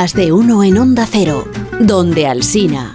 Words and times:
Más 0.00 0.14
de 0.14 0.30
uno 0.30 0.62
en 0.62 0.78
Onda 0.78 1.08
Cero, 1.10 1.44
donde 1.80 2.28
Alsina. 2.28 2.94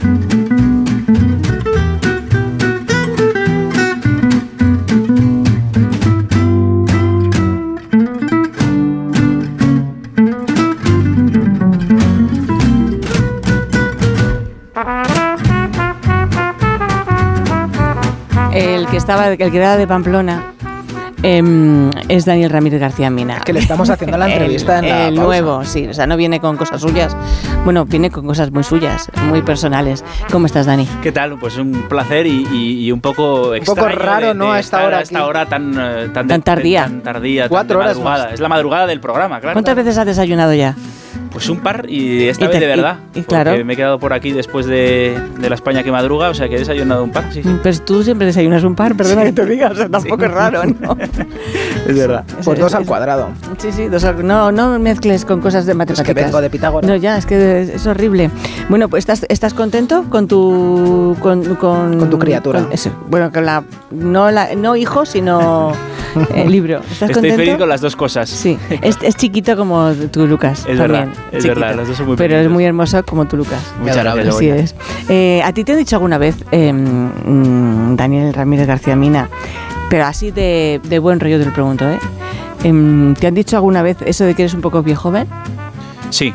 El 18.53 18.87
que 18.87 18.95
estaba, 18.95 19.27
el 19.27 19.37
que 19.37 19.57
era 19.57 19.75
de 19.75 19.85
Pamplona. 19.87 20.52
Em, 21.23 21.89
es 22.09 22.25
Daniel 22.25 22.49
Ramírez 22.51 22.79
García 22.79 23.09
Mina. 23.09 23.41
Que 23.41 23.53
le 23.53 23.59
estamos 23.59 23.89
haciendo 23.89 24.17
la 24.17 24.29
entrevista 24.31 24.79
el, 24.79 24.85
en 24.85 24.89
la 24.91 25.07
el 25.07 25.15
pausa. 25.15 25.25
nuevo, 25.25 25.65
sí. 25.65 25.87
O 25.87 25.93
sea, 25.93 26.05
no 26.05 26.15
viene 26.17 26.39
con 26.39 26.57
cosas 26.57 26.81
suyas. 26.81 27.15
Bueno, 27.65 27.85
viene 27.85 28.11
con 28.11 28.25
cosas 28.27 28.51
muy 28.51 28.63
suyas, 28.63 29.09
muy 29.29 29.41
personales. 29.41 30.03
¿Cómo 30.31 30.45
estás, 30.45 30.65
Dani? 30.65 30.87
¿Qué 31.01 31.11
tal? 31.11 31.37
Pues 31.39 31.57
un 31.57 31.71
placer 31.89 32.27
y, 32.27 32.45
y- 32.51 32.85
y 32.85 32.91
un 32.91 33.01
poco 33.01 33.55
extraño 33.55 33.95
raro, 33.97 34.27
de- 34.27 34.33
¿no? 34.33 34.51
de 34.51 34.57
A 34.57 34.59
esta 34.59 34.83
hora 34.85 34.97
a 34.97 35.01
esta 35.01 35.19
aquí. 35.19 35.27
hora 35.29 35.45
tan, 35.45 35.73
eh, 35.79 36.09
tan, 36.13 36.27
Tan 36.27 36.41
tardía. 36.41 36.83
tan 36.83 37.01
tardía, 37.01 37.43
tan 37.43 37.49
Cuatro 37.49 37.79
horas 37.79 37.95
madrugada. 37.97 38.23
más. 38.25 38.33
Es 38.33 38.39
la 38.39 38.49
madrugada 38.49 38.85
del 38.87 38.99
programa, 38.99 39.39
claro. 39.39 39.53
¿Cuántas 39.55 39.75
veces 39.75 39.97
has 39.97 40.05
desayunado 40.05 40.53
ya? 40.53 40.75
Pues 41.33 41.49
un 41.49 41.59
par 41.61 41.89
y 41.89 42.27
esta 42.27 42.45
Y 42.45 42.47
vez 42.47 42.53
te- 42.57 42.59
de 42.61 42.67
verdad. 42.67 42.97
y- 43.15 43.19
y 43.19 43.23
claro. 43.23 43.51
Porque 43.51 43.63
me 43.63 43.73
he 43.73 43.75
quedado 43.75 43.97
por 43.99 44.13
aquí 44.13 44.31
después 44.31 44.65
de, 44.67 45.19
de 45.39 45.49
la 45.49 45.55
España 45.55 45.81
que 45.83 45.91
madruga, 45.91 46.29
o 46.29 46.33
sea 46.35 46.47
que 46.47 46.55
he 46.55 46.59
desayunado 46.59 47.03
un 47.03 47.11
par, 47.11 47.25
sí, 47.33 47.41
sí. 47.43 47.49
Pues 47.63 47.83
tú 47.83 48.03
siempre 48.03 48.27
desayunas 48.27 48.63
un 48.63 48.75
par, 48.75 48.95
perdona 48.95 49.23
que 49.23 49.31
te 49.33 49.45
diga, 49.45 49.69
o 49.69 49.75
sea, 49.75 49.89
tampoco 49.89 50.23
es 50.25 50.31
raro, 50.31 50.61
¿no? 50.79 50.95
Es 51.87 51.97
verdad. 51.97 52.23
Pues 52.45 52.59
dos 52.59 52.67
Es- 52.71 52.75
al 52.75 52.81
es- 52.83 52.87
cuadrado. 52.87 53.29
Sí, 53.57 53.71
sí, 53.71 53.87
dos 53.87 54.03
al- 54.05 54.25
no, 54.25 54.51
no 54.51 54.77
mezcles 54.79 55.25
con 55.25 55.41
cosas 55.41 55.65
de 55.65 55.71
Es 55.73 55.77
matemáticas. 55.77 56.15
que 56.15 56.23
vengo 56.23 56.39
de 56.39 56.49
Pitágoras. 56.49 56.89
No, 56.89 56.95
ya, 56.95 57.17
es 57.17 57.25
que 57.25 57.61
es 57.63 57.85
horrible. 57.87 58.29
Bueno, 58.69 58.87
pues 58.87 59.01
¿estás, 59.01 59.25
estás 59.27 59.53
contento 59.53 60.05
con 60.09 60.27
tu 60.27 61.15
con, 61.19 61.43
con, 61.55 61.97
Con 61.99 62.09
tu 62.09 62.19
criatura. 62.19 62.61
con 62.63 62.71
eso? 62.71 62.91
bueno, 63.09 63.31
con 63.31 63.45
la 63.45 63.63
no 63.91 64.31
la 64.31 64.55
no 64.55 64.75
hijo, 64.75 65.05
sino 65.05 65.73
el 66.35 66.51
libro. 66.51 66.79
¿Estás 66.79 67.09
Estoy 67.09 67.13
contento? 67.13 67.37
feliz 67.37 67.57
con 67.57 67.69
las 67.69 67.81
dos 67.81 67.95
cosas. 67.95 68.29
Sí, 68.29 68.57
es, 68.81 68.97
es 69.01 69.15
chiquito 69.15 69.55
como 69.55 69.91
tú, 70.11 70.27
Lucas. 70.27 70.59
Es 70.67 70.77
también, 70.77 70.87
verdad, 70.87 71.07
es 71.31 71.43
chiquito. 71.43 71.59
verdad, 71.59 71.75
los 71.75 71.87
dos 71.87 71.97
son 71.97 72.07
muy 72.07 72.15
Pero 72.17 72.35
es 72.37 72.49
muy 72.49 72.65
hermoso 72.65 73.03
como 73.03 73.25
tú, 73.25 73.37
Lucas. 73.37 73.59
Muchas 73.79 73.97
gracias, 73.97 74.35
Así 74.35 74.49
es. 74.49 74.75
Eh, 75.09 75.41
¿A 75.43 75.51
ti 75.53 75.63
te 75.63 75.73
han 75.73 75.77
dicho 75.79 75.95
alguna 75.95 76.17
vez, 76.17 76.35
eh, 76.51 76.71
mm, 76.73 77.95
Daniel 77.95 78.33
Ramírez 78.33 78.67
García 78.67 78.95
Mina, 78.95 79.29
pero 79.89 80.05
así 80.05 80.31
de, 80.31 80.79
de 80.83 80.99
buen 80.99 81.19
rollo 81.19 81.39
te 81.39 81.45
lo 81.45 81.53
pregunto, 81.53 81.89
¿eh? 81.89 81.99
Em, 82.63 83.13
¿Te 83.15 83.27
han 83.27 83.35
dicho 83.35 83.57
alguna 83.57 83.81
vez 83.81 83.97
eso 84.05 84.23
de 84.23 84.33
que 84.35 84.43
eres 84.43 84.53
un 84.53 84.61
poco 84.61 84.81
viejo 84.83 85.01
joven? 85.03 85.27
Sí. 86.09 86.33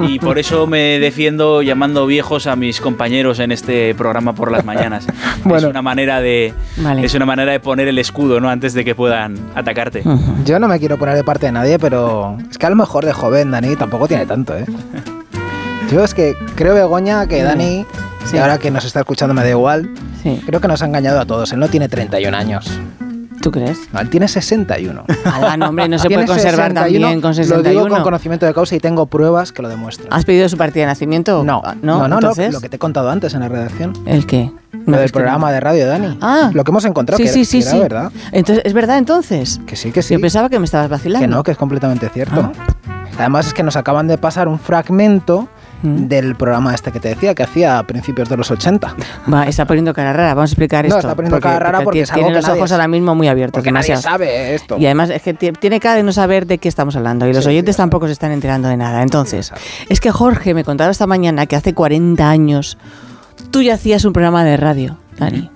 Y 0.00 0.18
por 0.18 0.38
eso 0.38 0.66
me 0.66 0.98
defiendo 1.00 1.62
llamando 1.62 2.06
viejos 2.06 2.46
a 2.46 2.56
mis 2.56 2.80
compañeros 2.80 3.38
en 3.40 3.52
este 3.52 3.94
programa 3.94 4.34
por 4.34 4.50
las 4.52 4.64
mañanas. 4.64 5.06
Bueno. 5.44 5.68
Es 5.68 5.70
una 5.70 5.82
manera 5.82 6.20
de 6.20 6.52
Vale. 6.78 7.04
es 7.06 7.14
una 7.14 7.24
manera 7.24 7.52
de 7.52 7.60
poner 7.60 7.88
el 7.88 7.98
escudo, 7.98 8.40
¿no? 8.40 8.50
Antes 8.50 8.74
de 8.74 8.84
que 8.84 8.94
puedan 8.94 9.36
atacarte. 9.54 10.02
Yo 10.44 10.58
no 10.58 10.68
me 10.68 10.78
quiero 10.78 10.98
poner 10.98 11.14
de 11.14 11.24
parte 11.24 11.46
de 11.46 11.52
nadie, 11.52 11.78
pero 11.78 12.36
es 12.50 12.58
que 12.58 12.66
a 12.66 12.70
lo 12.70 12.76
mejor 12.76 13.04
de 13.06 13.12
joven 13.12 13.50
Dani 13.52 13.76
tampoco 13.76 14.08
tiene 14.08 14.26
tanto, 14.26 14.56
¿eh? 14.56 14.66
Yo 15.92 16.04
es 16.04 16.12
que 16.12 16.36
creo, 16.54 16.74
Begoña, 16.74 17.26
que 17.26 17.42
Dani, 17.42 17.86
Sí. 18.26 18.36
y 18.36 18.38
ahora 18.40 18.58
que 18.58 18.70
nos 18.70 18.84
está 18.84 19.00
escuchando 19.00 19.32
me 19.32 19.42
da 19.42 19.48
igual, 19.50 19.88
Sí. 20.22 20.42
creo 20.44 20.60
que 20.60 20.68
nos 20.68 20.82
ha 20.82 20.86
engañado 20.86 21.18
a 21.20 21.24
todos. 21.24 21.50
Él 21.52 21.60
no 21.60 21.68
tiene 21.68 21.88
31 21.88 22.34
años. 22.36 22.68
¿Tú 23.40 23.50
crees? 23.52 23.78
No, 23.92 24.00
él 24.00 24.10
tiene 24.10 24.26
61. 24.28 25.04
Alá, 25.24 25.56
no, 25.56 25.68
hombre, 25.68 25.88
no 25.88 25.98
se 25.98 26.08
puede 26.10 26.26
conservar 26.26 26.72
61, 26.72 26.80
también 27.06 27.20
con 27.20 27.30
Lo 27.30 27.34
61. 27.34 27.68
digo 27.70 27.88
con 27.88 28.02
conocimiento 28.02 28.46
de 28.46 28.54
causa 28.54 28.74
y 28.74 28.80
tengo 28.80 29.06
pruebas 29.06 29.52
que 29.52 29.62
lo 29.62 29.68
demuestran. 29.68 30.08
¿Has 30.12 30.24
pedido 30.24 30.48
su 30.48 30.56
partida 30.56 30.82
de 30.82 30.86
nacimiento? 30.88 31.44
No, 31.44 31.62
Ah, 31.64 31.74
no, 31.80 31.98
no, 32.00 32.08
no, 32.08 32.14
Entonces, 32.16 32.52
lo 32.52 32.60
que 32.60 32.68
te 32.68 32.76
he 32.76 32.78
contado 32.78 33.10
antes 33.10 33.34
en 33.34 33.40
la 33.40 33.48
redacción. 33.48 33.92
¿El 34.06 34.26
qué? 34.26 34.50
Lo 34.86 34.98
del 34.98 35.10
programa 35.10 35.52
de 35.52 35.60
radio, 35.60 35.86
Dani. 35.86 36.18
Ah. 36.20 36.50
Lo 36.52 36.64
que 36.64 36.70
hemos 36.70 36.84
encontrado, 36.84 37.18
Sí, 37.18 37.24
que, 37.24 37.30
sí, 37.30 37.44
sí, 37.44 37.58
que 37.60 37.64
era 37.64 37.72
sí. 37.72 37.78
verdad. 37.80 38.12
Entonces, 38.32 38.64
¿Es 38.64 38.72
verdad 38.74 38.98
entonces? 38.98 39.60
Que 39.66 39.76
sí, 39.76 39.92
que 39.92 40.02
sí. 40.02 40.14
Yo 40.14 40.20
pensaba 40.20 40.48
que 40.48 40.58
me 40.58 40.64
estabas 40.64 40.88
vacilando. 40.88 41.24
Que 41.26 41.28
no, 41.28 41.42
que 41.42 41.52
es 41.52 41.56
completamente 41.58 42.08
cierto. 42.08 42.52
Ah. 42.54 42.66
Además 43.18 43.48
es 43.48 43.54
que 43.54 43.62
nos 43.62 43.76
acaban 43.76 44.06
de 44.08 44.16
pasar 44.18 44.46
un 44.48 44.58
fragmento 44.58 45.48
Mm. 45.82 46.08
del 46.08 46.34
programa 46.34 46.74
este 46.74 46.90
que 46.90 46.98
te 47.00 47.08
decía, 47.08 47.34
que 47.34 47.44
hacía 47.44 47.78
a 47.78 47.82
principios 47.84 48.28
de 48.28 48.36
los 48.36 48.50
80. 48.50 48.94
Va, 49.32 49.44
está 49.46 49.64
poniendo 49.64 49.94
cara 49.94 50.12
rara. 50.12 50.34
Vamos 50.34 50.50
a 50.50 50.52
explicar 50.52 50.84
No, 50.84 50.88
esto. 50.96 50.98
está 51.08 51.14
poniendo 51.14 51.38
cara 51.40 51.58
rara 51.60 51.80
porque 51.82 52.04
tiene 52.04 52.30
los 52.32 52.48
ojos 52.48 52.72
ahora 52.72 52.88
mismo 52.88 53.14
muy 53.14 53.28
abiertos. 53.28 53.60
Porque 53.60 53.70
nadie 53.70 53.88
demasiado. 53.90 54.14
sabe 54.14 54.54
esto. 54.54 54.76
Y 54.78 54.86
además 54.86 55.10
es 55.10 55.22
que 55.22 55.34
ti- 55.34 55.52
tiene 55.52 55.78
cara 55.80 55.94
de 55.96 56.02
no 56.02 56.12
saber 56.12 56.46
de 56.46 56.58
qué 56.58 56.68
estamos 56.68 56.96
hablando 56.96 57.26
y 57.28 57.32
los 57.32 57.44
Sí, 57.44 57.50
oyentes 57.50 57.76
sí, 57.76 57.82
tampoco 57.82 58.06
se 58.06 58.12
están 58.12 58.32
enterando 58.32 58.68
de 58.68 58.76
nada. 58.76 59.02
Entonces, 59.02 59.52
Sí, 59.54 59.86
es 59.88 60.00
que 60.00 60.10
Jorge 60.10 60.52
me 60.54 60.64
contaba 60.64 60.90
esta 60.90 61.06
mañana 61.06 61.46
que 61.46 61.54
hace 61.56 61.74
40 61.74 62.28
años 62.28 62.76
tú 63.52 63.62
ya 63.62 63.74
hacías 63.74 64.04
un 64.04 64.12
programa 64.12 64.42
de 64.44 64.56
radio, 64.56 64.96
Dani. 65.18 65.50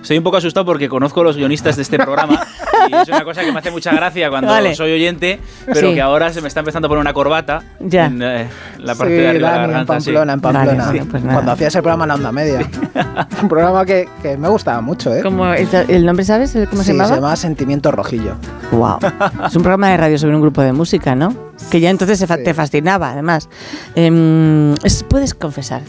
Estoy 0.00 0.18
un 0.18 0.24
poco 0.24 0.36
asustado 0.36 0.64
porque 0.66 0.88
conozco 0.88 1.20
a 1.20 1.24
los 1.24 1.36
guionistas 1.36 1.76
de 1.76 1.82
este 1.82 1.96
programa 1.98 2.40
y 2.90 2.94
es 2.94 3.08
una 3.08 3.24
cosa 3.24 3.42
que 3.42 3.52
me 3.52 3.58
hace 3.58 3.70
mucha 3.70 3.92
gracia 3.92 4.30
cuando 4.30 4.50
Vale. 4.50 4.74
soy 4.74 4.92
oyente, 4.92 5.38
pero 5.66 5.88
Sí. 5.88 5.94
que 5.94 6.00
ahora 6.02 6.32
se 6.32 6.40
me 6.40 6.48
está 6.48 6.60
empezando 6.60 6.86
a 6.86 6.88
poner 6.88 7.00
una 7.00 7.12
corbata 7.12 7.62
Ya. 7.80 8.06
en 8.06 8.22
eh, 8.22 8.48
la 8.78 8.94
parte 8.94 9.14
Sí, 9.16 9.22
de 9.22 9.28
arriba 9.28 9.32
de 9.32 9.40
la 9.40 9.50
Dani, 9.50 9.64
en 9.64 9.70
garganta. 9.70 10.00
sí. 10.00 10.06
Pamplona, 10.06 10.32
en 10.32 10.40
Pamplona. 10.40 10.86
Vale, 10.86 11.04
pues. 11.04 11.22
Cuando 11.22 11.52
hacía 11.52 11.68
ese 11.68 11.82
programa 11.82 12.04
en 12.04 12.08
la 12.08 12.14
onda 12.14 12.32
media. 12.32 12.70
un 13.42 13.48
programa 13.48 13.84
que, 13.84 14.08
que 14.22 14.36
me 14.36 14.48
gustaba 14.48 14.80
mucho, 14.80 15.14
¿eh? 15.14 15.22
¿Cómo, 15.22 15.46
¿El 15.52 16.06
nombre 16.06 16.24
sabes 16.24 16.52
cómo 16.70 16.82
Sí, 16.82 16.86
se 16.88 16.92
llamaba? 16.92 17.08
se 17.08 17.14
llamaba 17.16 17.36
Sentimiento 17.36 17.90
Rojillo. 17.92 18.34
Wow. 18.72 18.98
Es 19.46 19.54
un 19.56 19.62
programa 19.62 19.88
de 19.90 19.96
radio 19.98 20.18
sobre 20.18 20.34
un 20.34 20.40
grupo 20.42 20.62
de 20.62 20.72
música, 20.72 21.14
¿no? 21.14 21.34
Que 21.70 21.80
ya 21.80 21.90
entonces 21.90 22.24
te 22.44 22.54
fascinaba, 22.54 23.10
además. 23.10 23.48
Em, 23.94 24.74
es- 24.84 25.04
puedes 25.04 25.34
confesar 25.34 25.82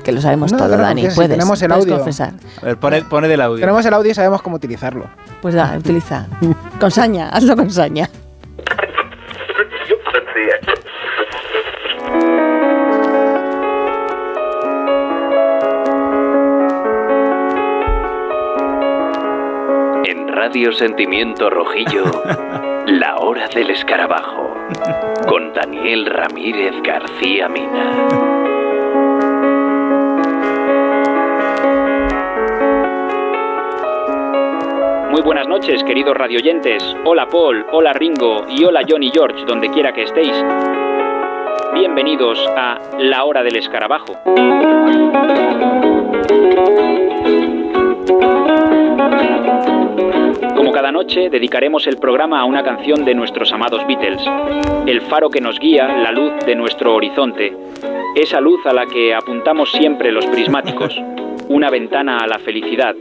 que 0.00 0.12
lo 0.12 0.20
sabemos 0.20 0.52
No, 0.52 0.58
todo, 0.58 0.76
Dani. 0.76 1.08
Puedes, 1.14 1.30
tenemos 1.30 1.60
el 1.62 1.68
puedes 1.68 1.84
audio. 1.84 1.96
confesar. 1.96 2.32
A 2.62 2.64
ver, 2.66 2.76
pone, 2.78 3.02
pone 3.02 3.28
del 3.28 3.40
audio. 3.40 3.60
Tenemos 3.60 3.84
el 3.86 3.94
audio 3.94 4.10
y 4.10 4.14
sabemos 4.14 4.42
cómo 4.42 4.56
utilizarlo. 4.56 5.06
Pues 5.42 5.54
da, 5.54 5.74
utiliza. 5.78 6.26
Con 6.80 6.90
saña, 6.90 7.28
hazlo 7.30 7.56
con 7.56 7.70
saña. 7.70 8.08
En 20.04 20.28
Radio 20.28 20.72
Sentimiento 20.72 21.50
Rojillo, 21.50 22.04
La 22.86 23.16
Hora 23.18 23.48
del 23.48 23.70
Escarabajo, 23.70 24.54
con 25.28 25.52
Daniel 25.52 26.06
Ramírez 26.06 26.74
García 26.82 27.48
Mina. 27.48 28.39
Buenas 35.40 35.58
noches, 35.62 35.82
queridos 35.84 36.14
radioyentes. 36.14 36.84
Hola 37.02 37.26
Paul, 37.26 37.64
hola 37.72 37.94
Ringo 37.94 38.44
y 38.46 38.62
hola 38.62 38.82
Johnny 38.86 39.10
George, 39.10 39.46
donde 39.46 39.70
quiera 39.70 39.90
que 39.90 40.02
estéis. 40.02 40.34
Bienvenidos 41.72 42.38
a 42.58 42.78
La 42.98 43.24
Hora 43.24 43.42
del 43.42 43.56
Escarabajo. 43.56 44.18
Como 50.54 50.72
cada 50.72 50.92
noche, 50.92 51.30
dedicaremos 51.30 51.86
el 51.86 51.96
programa 51.96 52.40
a 52.40 52.44
una 52.44 52.62
canción 52.62 53.06
de 53.06 53.14
nuestros 53.14 53.50
amados 53.50 53.86
Beatles. 53.86 54.22
El 54.84 55.00
faro 55.00 55.30
que 55.30 55.40
nos 55.40 55.58
guía, 55.58 55.88
la 55.88 56.12
luz 56.12 56.32
de 56.44 56.54
nuestro 56.54 56.94
horizonte. 56.94 57.56
Esa 58.14 58.42
luz 58.42 58.60
a 58.66 58.74
la 58.74 58.84
que 58.84 59.14
apuntamos 59.14 59.72
siempre 59.72 60.12
los 60.12 60.26
prismáticos. 60.26 61.00
Una 61.48 61.70
ventana 61.70 62.18
a 62.18 62.26
la 62.26 62.38
felicidad. 62.38 62.94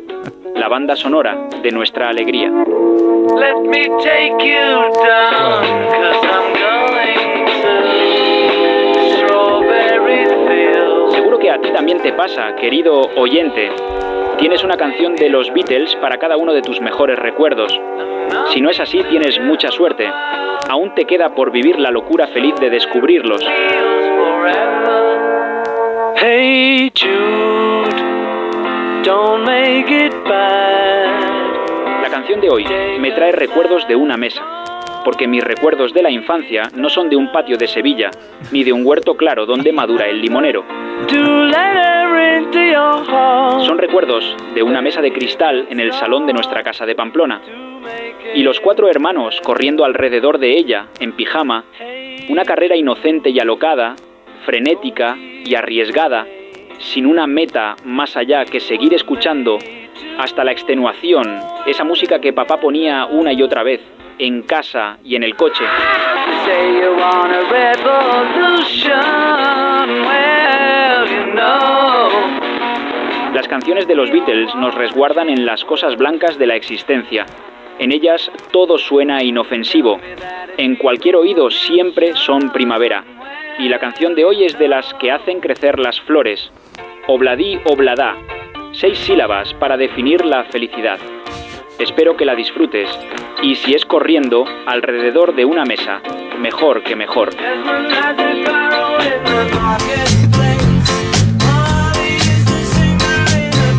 La 0.59 0.67
banda 0.67 0.93
sonora 0.97 1.47
de 1.63 1.71
nuestra 1.71 2.09
alegría. 2.09 2.49
Let 2.49 3.61
me 3.61 3.87
take 4.03 4.35
you 4.45 4.91
down, 5.05 5.63
cause 5.89 6.25
I'm 6.27 6.53
going 6.53 7.45
to 8.93 9.15
Strawberry 9.15 10.25
Fields. 10.47 11.15
Seguro 11.15 11.39
que 11.39 11.49
a 11.49 11.61
ti 11.61 11.71
también 11.71 11.99
te 11.99 12.11
pasa, 12.11 12.55
querido 12.57 12.99
oyente. 13.15 13.71
Tienes 14.37 14.61
una 14.65 14.75
canción 14.75 15.15
de 15.15 15.29
los 15.29 15.49
Beatles 15.53 15.95
para 15.95 16.17
cada 16.17 16.35
uno 16.35 16.53
de 16.53 16.61
tus 16.61 16.81
mejores 16.81 17.17
recuerdos. 17.17 17.79
Si 18.51 18.59
no 18.59 18.69
es 18.69 18.81
así, 18.81 19.01
tienes 19.09 19.39
mucha 19.39 19.71
suerte. 19.71 20.11
Aún 20.67 20.93
te 20.93 21.05
queda 21.05 21.29
por 21.29 21.51
vivir 21.51 21.79
la 21.79 21.89
locura 21.89 22.27
feliz 22.27 22.55
de 22.55 22.69
descubrirlos. 22.69 23.41
Hey 26.21 26.91
Jude, 26.99 27.58
don't 29.09 29.43
make 29.43 29.89
it 29.89 30.13
bad. 30.25 32.03
La 32.03 32.09
canción 32.11 32.39
de 32.39 32.49
hoy 32.49 32.63
me 32.99 33.11
trae 33.11 33.31
recuerdos 33.31 33.87
de 33.87 33.95
una 33.95 34.17
mesa, 34.17 34.43
porque 35.03 35.27
mis 35.27 35.43
recuerdos 35.43 35.95
de 35.95 36.03
la 36.03 36.11
infancia 36.11 36.69
no 36.75 36.89
son 36.89 37.09
de 37.09 37.15
un 37.15 37.31
patio 37.31 37.57
de 37.57 37.67
Sevilla, 37.67 38.11
ni 38.51 38.63
de 38.63 38.71
un 38.71 38.85
huerto 38.85 39.17
claro 39.17 39.47
donde 39.47 39.71
madura 39.71 40.07
el 40.07 40.21
limonero. 40.21 40.63
Son 43.65 43.79
recuerdos 43.79 44.35
de 44.53 44.61
una 44.61 44.81
mesa 44.81 45.01
de 45.01 45.11
cristal 45.11 45.65
en 45.71 45.79
el 45.79 45.91
salón 45.93 46.27
de 46.27 46.33
nuestra 46.33 46.61
casa 46.61 46.85
de 46.85 46.93
Pamplona. 46.93 47.41
Y 48.35 48.43
los 48.43 48.59
cuatro 48.59 48.89
hermanos 48.89 49.41
corriendo 49.43 49.85
alrededor 49.85 50.37
de 50.37 50.51
ella, 50.51 50.85
en 50.99 51.13
pijama, 51.13 51.65
una 52.29 52.45
carrera 52.45 52.75
inocente 52.75 53.31
y 53.31 53.39
alocada, 53.39 53.95
frenética 54.45 55.17
y 55.17 55.55
arriesgada, 55.55 56.27
sin 56.79 57.05
una 57.05 57.27
meta 57.27 57.75
más 57.85 58.17
allá 58.17 58.45
que 58.45 58.59
seguir 58.59 58.93
escuchando 58.93 59.59
hasta 60.17 60.43
la 60.43 60.51
extenuación, 60.51 61.39
esa 61.65 61.83
música 61.83 62.19
que 62.19 62.33
papá 62.33 62.59
ponía 62.59 63.05
una 63.05 63.31
y 63.31 63.41
otra 63.41 63.63
vez, 63.63 63.81
en 64.17 64.41
casa 64.43 64.97
y 65.03 65.15
en 65.15 65.23
el 65.23 65.35
coche. 65.35 65.63
Las 73.33 73.47
canciones 73.47 73.87
de 73.87 73.95
los 73.95 74.11
Beatles 74.11 74.53
nos 74.55 74.75
resguardan 74.75 75.29
en 75.29 75.45
las 75.45 75.63
cosas 75.63 75.95
blancas 75.95 76.37
de 76.37 76.47
la 76.47 76.55
existencia. 76.55 77.25
En 77.77 77.93
ellas 77.93 78.29
todo 78.51 78.77
suena 78.77 79.23
inofensivo. 79.23 79.99
En 80.57 80.75
cualquier 80.75 81.15
oído 81.15 81.49
siempre 81.49 82.15
son 82.15 82.51
primavera. 82.51 83.05
Y 83.59 83.69
la 83.69 83.79
canción 83.79 84.15
de 84.15 84.25
hoy 84.25 84.43
es 84.43 84.59
de 84.59 84.67
las 84.67 84.93
que 84.95 85.11
hacen 85.11 85.39
crecer 85.39 85.79
las 85.79 86.01
flores. 86.01 86.51
Obladí, 87.11 87.59
obladá. 87.65 88.17
Seis 88.71 88.99
sílabas 88.99 89.55
para 89.55 89.77
definir 89.77 90.23
la 90.23 90.43
felicidad. 90.43 90.99
Espero 91.79 92.15
que 92.15 92.23
la 92.23 92.35
disfrutes. 92.35 92.87
Y 93.41 93.55
si 93.55 93.73
es 93.73 93.83
corriendo, 93.83 94.45
alrededor 94.67 95.33
de 95.33 95.43
una 95.43 95.65
mesa. 95.65 96.03
Mejor 96.39 96.83
que 96.83 96.95
mejor. 96.95 97.31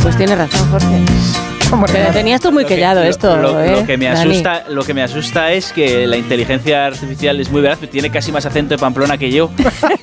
Pues 0.02 0.16
tienes 0.16 0.36
razón, 0.36 0.68
Jorge. 0.72 1.39
Pero 1.92 2.12
tenías 2.12 2.40
tú 2.40 2.52
muy 2.52 2.62
Lo 2.64 2.68
que- 2.68 2.74
callado 2.76 3.02
esto, 3.02 3.36
Lo, 3.36 3.60
¿eh, 3.60 3.70
lo 3.72 3.86
que 3.86 3.96
me 3.96 4.08
asusta, 4.08 4.64
lo 4.68 4.82
que 4.84 4.94
me 4.94 5.02
asusta 5.02 5.52
es 5.52 5.72
que 5.72 6.06
la 6.06 6.16
inteligencia 6.16 6.86
artificial 6.86 7.40
es 7.40 7.50
muy 7.50 7.60
veraz, 7.62 7.78
pero 7.80 7.90
tiene 7.92 8.10
casi 8.10 8.32
más 8.32 8.44
acento 8.46 8.74
de 8.74 8.78
Pamplona 8.78 9.16
que 9.18 9.30
yo. 9.30 9.50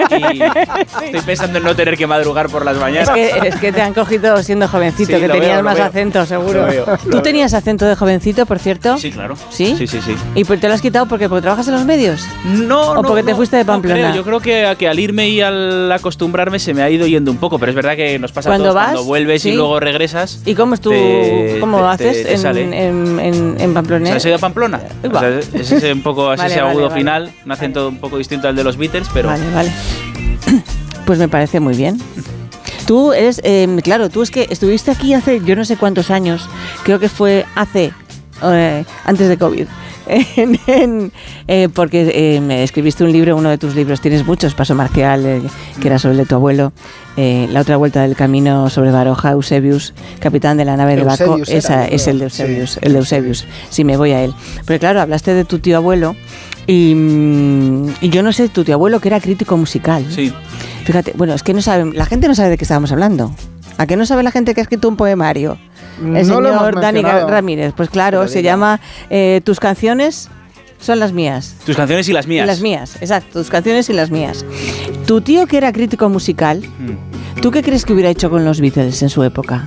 Y 0.10 0.42
estoy 0.42 1.22
pensando 1.26 1.58
en 1.60 1.64
no 1.64 1.76
tener 1.76 1.98
que 1.98 2.08
madrugar 2.08 2.50
por 2.50 2.64
las 2.66 2.76
Es 2.76 2.82
mañanas. 2.82 3.10
que, 3.10 3.30
es 3.48 3.56
que 3.58 3.72
te 3.72 3.82
han 3.82 3.94
cogido 3.94 4.42
siendo 4.44 4.68
jovencito, 4.68 5.14
Sí, 5.14 5.20
que 5.22 5.28
tenías 5.28 5.54
veo, 5.56 5.64
más 5.64 5.76
veo. 5.76 5.86
acento, 5.86 6.26
seguro. 6.26 6.62
Lo 6.62 6.68
veo, 6.68 6.86
lo 6.88 6.98
¿Tú 6.98 7.10
veo. 7.10 7.22
tenías 7.22 7.54
acento 7.54 7.86
de 7.86 7.96
jovencito, 7.96 8.46
por 8.46 8.60
cierto? 8.60 8.98
Sí, 8.98 9.12
claro. 9.12 9.36
¿Sí? 9.50 9.76
Sí, 9.78 9.88
sí, 9.88 10.00
sí. 10.06 10.16
¿Y 10.36 10.44
por- 10.44 10.58
te 10.58 10.68
lo 10.68 10.74
has 10.74 10.82
quitado 10.82 11.06
porque, 11.08 11.28
porque 11.30 11.42
trabajas 11.44 11.68
en 11.68 11.74
los 11.76 11.86
medios? 11.86 12.22
No, 12.46 12.92
¿O 12.92 12.96
no, 12.96 13.02
porque 13.04 13.24
te 13.24 13.32
no, 13.32 13.38
fuiste 13.38 13.58
de 13.58 13.64
no 13.64 13.74
Pamplona? 13.74 13.96
creo. 14.12 14.16
Yo 14.16 14.24
creo 14.24 14.40
que, 14.40 14.76
que 14.80 14.88
al 14.88 15.00
irme 15.00 15.30
y 15.30 15.42
al 15.42 15.92
acostumbrarme 15.92 16.60
se 16.60 16.74
me 16.74 16.82
ha 16.82 16.90
ido 16.90 17.06
yendo 17.08 17.30
un 17.32 17.38
poco, 17.38 17.60
pero 17.60 17.70
es 17.72 17.76
verdad 17.76 17.96
que 17.96 18.18
nos 18.20 18.32
pasa 18.32 18.50
a 18.50 18.52
¿Cuando 18.52 18.66
todos 18.66 18.76
vas? 18.76 18.86
cuando 18.86 19.04
vuelves 19.04 19.42
Sí. 19.42 19.50
y 19.50 19.54
luego 19.56 19.80
regresas. 19.80 20.42
¿Y 20.46 20.56
cómo 20.56 20.74
es 20.74 20.82
tu, 20.82 20.90
te- 20.92 21.57
cómo 21.60 21.80
te- 21.80 22.10
haces 22.10 22.24
te- 22.42 22.52
te 22.54 22.62
en, 22.62 22.74
en, 22.74 23.20
en, 23.20 23.56
en 23.60 23.74
Pamplona? 23.74 24.06
¿Se 24.08 24.14
has 24.18 24.26
ido 24.26 24.36
a 24.36 24.40
Pamplona? 24.40 24.82
O 25.04 25.20
sea, 25.20 25.30
es 25.30 25.72
ese 25.72 25.94
un 25.94 26.02
poco 26.02 26.30
así 26.30 26.42
Vale, 26.44 26.54
ese 26.54 26.62
vale, 26.62 26.72
agudo 26.72 26.90
vale. 26.90 27.00
final, 27.00 27.32
un 27.46 27.52
acento 27.52 27.88
un 27.90 27.98
poco 27.98 28.18
distinto 28.18 28.48
al 28.48 28.56
de 28.56 28.64
los 28.64 28.78
Beatles, 28.78 29.08
pero 29.14 29.30
Vale, 29.30 29.44
vale. 29.54 29.72
Pues 31.06 31.20
me 31.20 31.30
parece 31.30 31.60
muy 31.62 31.76
bien. 31.76 31.98
Tú 32.86 33.14
eres, 33.14 33.40
eh, 33.46 33.68
claro, 33.84 34.10
tú 34.10 34.22
es 34.22 34.30
que 34.32 34.48
estuviste 34.50 34.92
aquí 34.92 35.14
hace 35.14 35.40
yo 35.44 35.56
no 35.56 35.64
sé 35.66 35.78
cuántos 35.78 36.12
años, 36.12 36.50
creo 36.84 37.00
que 37.00 37.08
fue 37.10 37.46
hace, 37.56 37.92
eh, 38.44 38.84
antes 39.06 39.28
de 39.30 39.38
COVID, 39.38 39.68
en- 40.36 40.60
en, 40.68 41.12
eh, 41.48 41.70
porque 41.74 42.12
eh, 42.36 42.42
me 42.42 42.64
escribiste 42.64 43.04
un 43.04 43.12
libro, 43.12 43.36
uno 43.36 43.50
de 43.50 43.58
tus 43.58 43.76
libros, 43.76 44.02
tienes 44.02 44.26
muchos, 44.26 44.54
Paso 44.54 44.74
Marcial, 44.76 45.26
eh, 45.26 45.42
que 45.82 45.88
era 45.88 46.00
sobre 46.00 46.14
el 46.14 46.18
de 46.20 46.26
tu 46.26 46.36
abuelo, 46.36 46.72
eh, 47.18 47.48
La 47.52 47.62
otra 47.62 47.78
vuelta 47.78 48.02
del 48.04 48.16
camino 48.16 48.70
sobre 48.70 48.92
Baroja, 48.92 49.32
Eusebius, 49.32 49.94
capitán 50.20 50.58
de 50.58 50.66
la 50.66 50.78
nave 50.78 50.96
de 50.96 51.04
Baco, 51.04 51.36
era, 51.50 51.58
esa 51.58 51.86
es 51.88 52.08
el 52.08 52.20
de 52.20 52.26
Eusebius, 52.26 52.80
el 52.82 52.94
de 52.94 53.00
Eusebius, 53.00 53.46
si 53.70 53.84
me 53.84 53.98
voy 53.98 54.12
a 54.12 54.24
él. 54.24 54.34
Pero 54.66 54.80
claro, 54.80 55.02
hablaste 55.02 55.34
de 55.34 55.44
tu 55.46 55.60
tío 55.60 55.78
abuelo 55.78 56.16
y, 56.68 56.94
mm, 56.96 57.90
y 58.02 58.10
yo 58.10 58.24
no 58.24 58.32
sé, 58.34 58.50
tu 58.50 58.64
tío 58.64 58.76
abuelo 58.76 59.00
que 59.00 59.08
era 59.10 59.20
crítico 59.20 59.58
musical. 59.58 60.06
sí. 60.10 60.32
Fíjate, 60.86 61.12
bueno, 61.18 61.34
es 61.34 61.44
que 61.44 61.54
no 61.54 61.62
saben, 61.62 61.98
la 61.98 62.06
gente 62.06 62.30
no 62.30 62.36
sabe 62.36 62.48
de 62.52 62.58
qué 62.58 62.64
estábamos 62.64 62.94
hablando. 62.94 63.36
¿A 63.78 63.86
qué 63.86 63.96
no 63.96 64.06
sabe 64.06 64.24
la 64.24 64.32
gente 64.32 64.54
que 64.54 64.62
ha 64.62 64.64
escrito 64.64 64.88
un 64.90 64.96
poemario? 64.96 65.58
El 66.00 66.28
No 66.28 66.42
lo 66.42 66.50
señor 66.52 66.80
Dani. 66.82 67.02
Ramírez. 67.02 67.74
Pues 67.76 67.90
claro, 67.90 68.28
se 68.28 68.42
llama 68.44 68.80
eh, 69.10 69.42
Tus 69.44 69.60
canciones 69.60 70.30
son 70.80 71.00
las 71.00 71.12
mías. 71.12 71.56
Tus 71.66 71.76
canciones 71.76 72.08
y 72.08 72.14
las 72.14 72.28
mías. 72.28 72.44
Y 72.44 72.48
las 72.48 72.62
mías, 72.62 72.98
exacto, 73.02 73.40
tus 73.40 73.50
canciones 73.50 73.90
y 73.90 73.94
las 73.94 74.12
mías. 74.12 74.46
Tu 75.08 75.22
tío 75.22 75.48
que 75.48 75.58
era 75.58 75.72
crítico 75.72 76.08
musical, 76.10 76.62
Mm. 76.62 77.42
¿tú 77.42 77.50
qué 77.52 77.64
crees 77.64 77.84
que 77.86 77.94
hubiera 77.94 78.10
hecho 78.10 78.30
con 78.30 78.46
los 78.46 78.62
Beatles 78.62 79.02
en 79.02 79.10
su 79.10 79.24
época? 79.24 79.66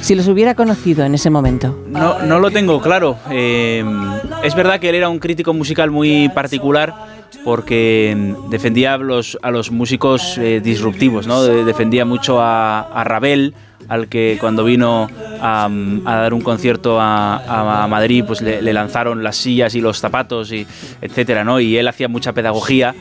Si 0.00 0.14
los 0.14 0.28
hubiera 0.28 0.54
conocido 0.54 1.04
en 1.04 1.14
ese 1.14 1.28
momento. 1.30 1.76
No, 1.88 2.20
no 2.20 2.38
lo 2.38 2.50
tengo 2.52 2.80
claro. 2.80 3.16
Eh, 3.30 3.84
es 4.44 4.54
verdad 4.54 4.78
que 4.78 4.88
él 4.88 4.94
era 4.94 5.08
un 5.08 5.18
crítico 5.18 5.52
musical 5.52 5.90
muy 5.90 6.28
particular 6.28 6.94
porque 7.44 8.14
mm, 8.16 8.50
defendía 8.50 8.94
a 8.94 8.98
los, 8.98 9.38
a 9.42 9.50
los 9.50 9.70
músicos 9.70 10.38
eh, 10.38 10.60
disruptivos, 10.62 11.26
¿no? 11.26 11.42
De- 11.42 11.64
defendía 11.64 12.04
mucho 12.04 12.40
a, 12.40 12.80
a 12.80 13.04
Ravel, 13.04 13.54
al 13.88 14.08
que 14.08 14.36
cuando 14.40 14.64
vino 14.64 15.08
a, 15.40 15.68
mm, 15.68 16.04
dar 16.04 16.34
un 16.34 16.40
concierto 16.42 16.98
a 17.00 17.86
Madrid, 17.88 18.24
pues 18.26 18.40
le, 18.42 18.60
le 18.60 18.72
lanzaron 18.72 19.22
las 19.22 19.36
sillas 19.36 19.74
y 19.74 19.80
los 19.80 19.98
zapatos, 19.98 20.52
y 20.52 20.66
etcétera, 21.00 21.44
¿no? 21.44 21.58
Y 21.60 21.76
él 21.76 21.88
hacía 21.88 22.08
mucha 22.08 22.32
pedagogía 22.32 22.94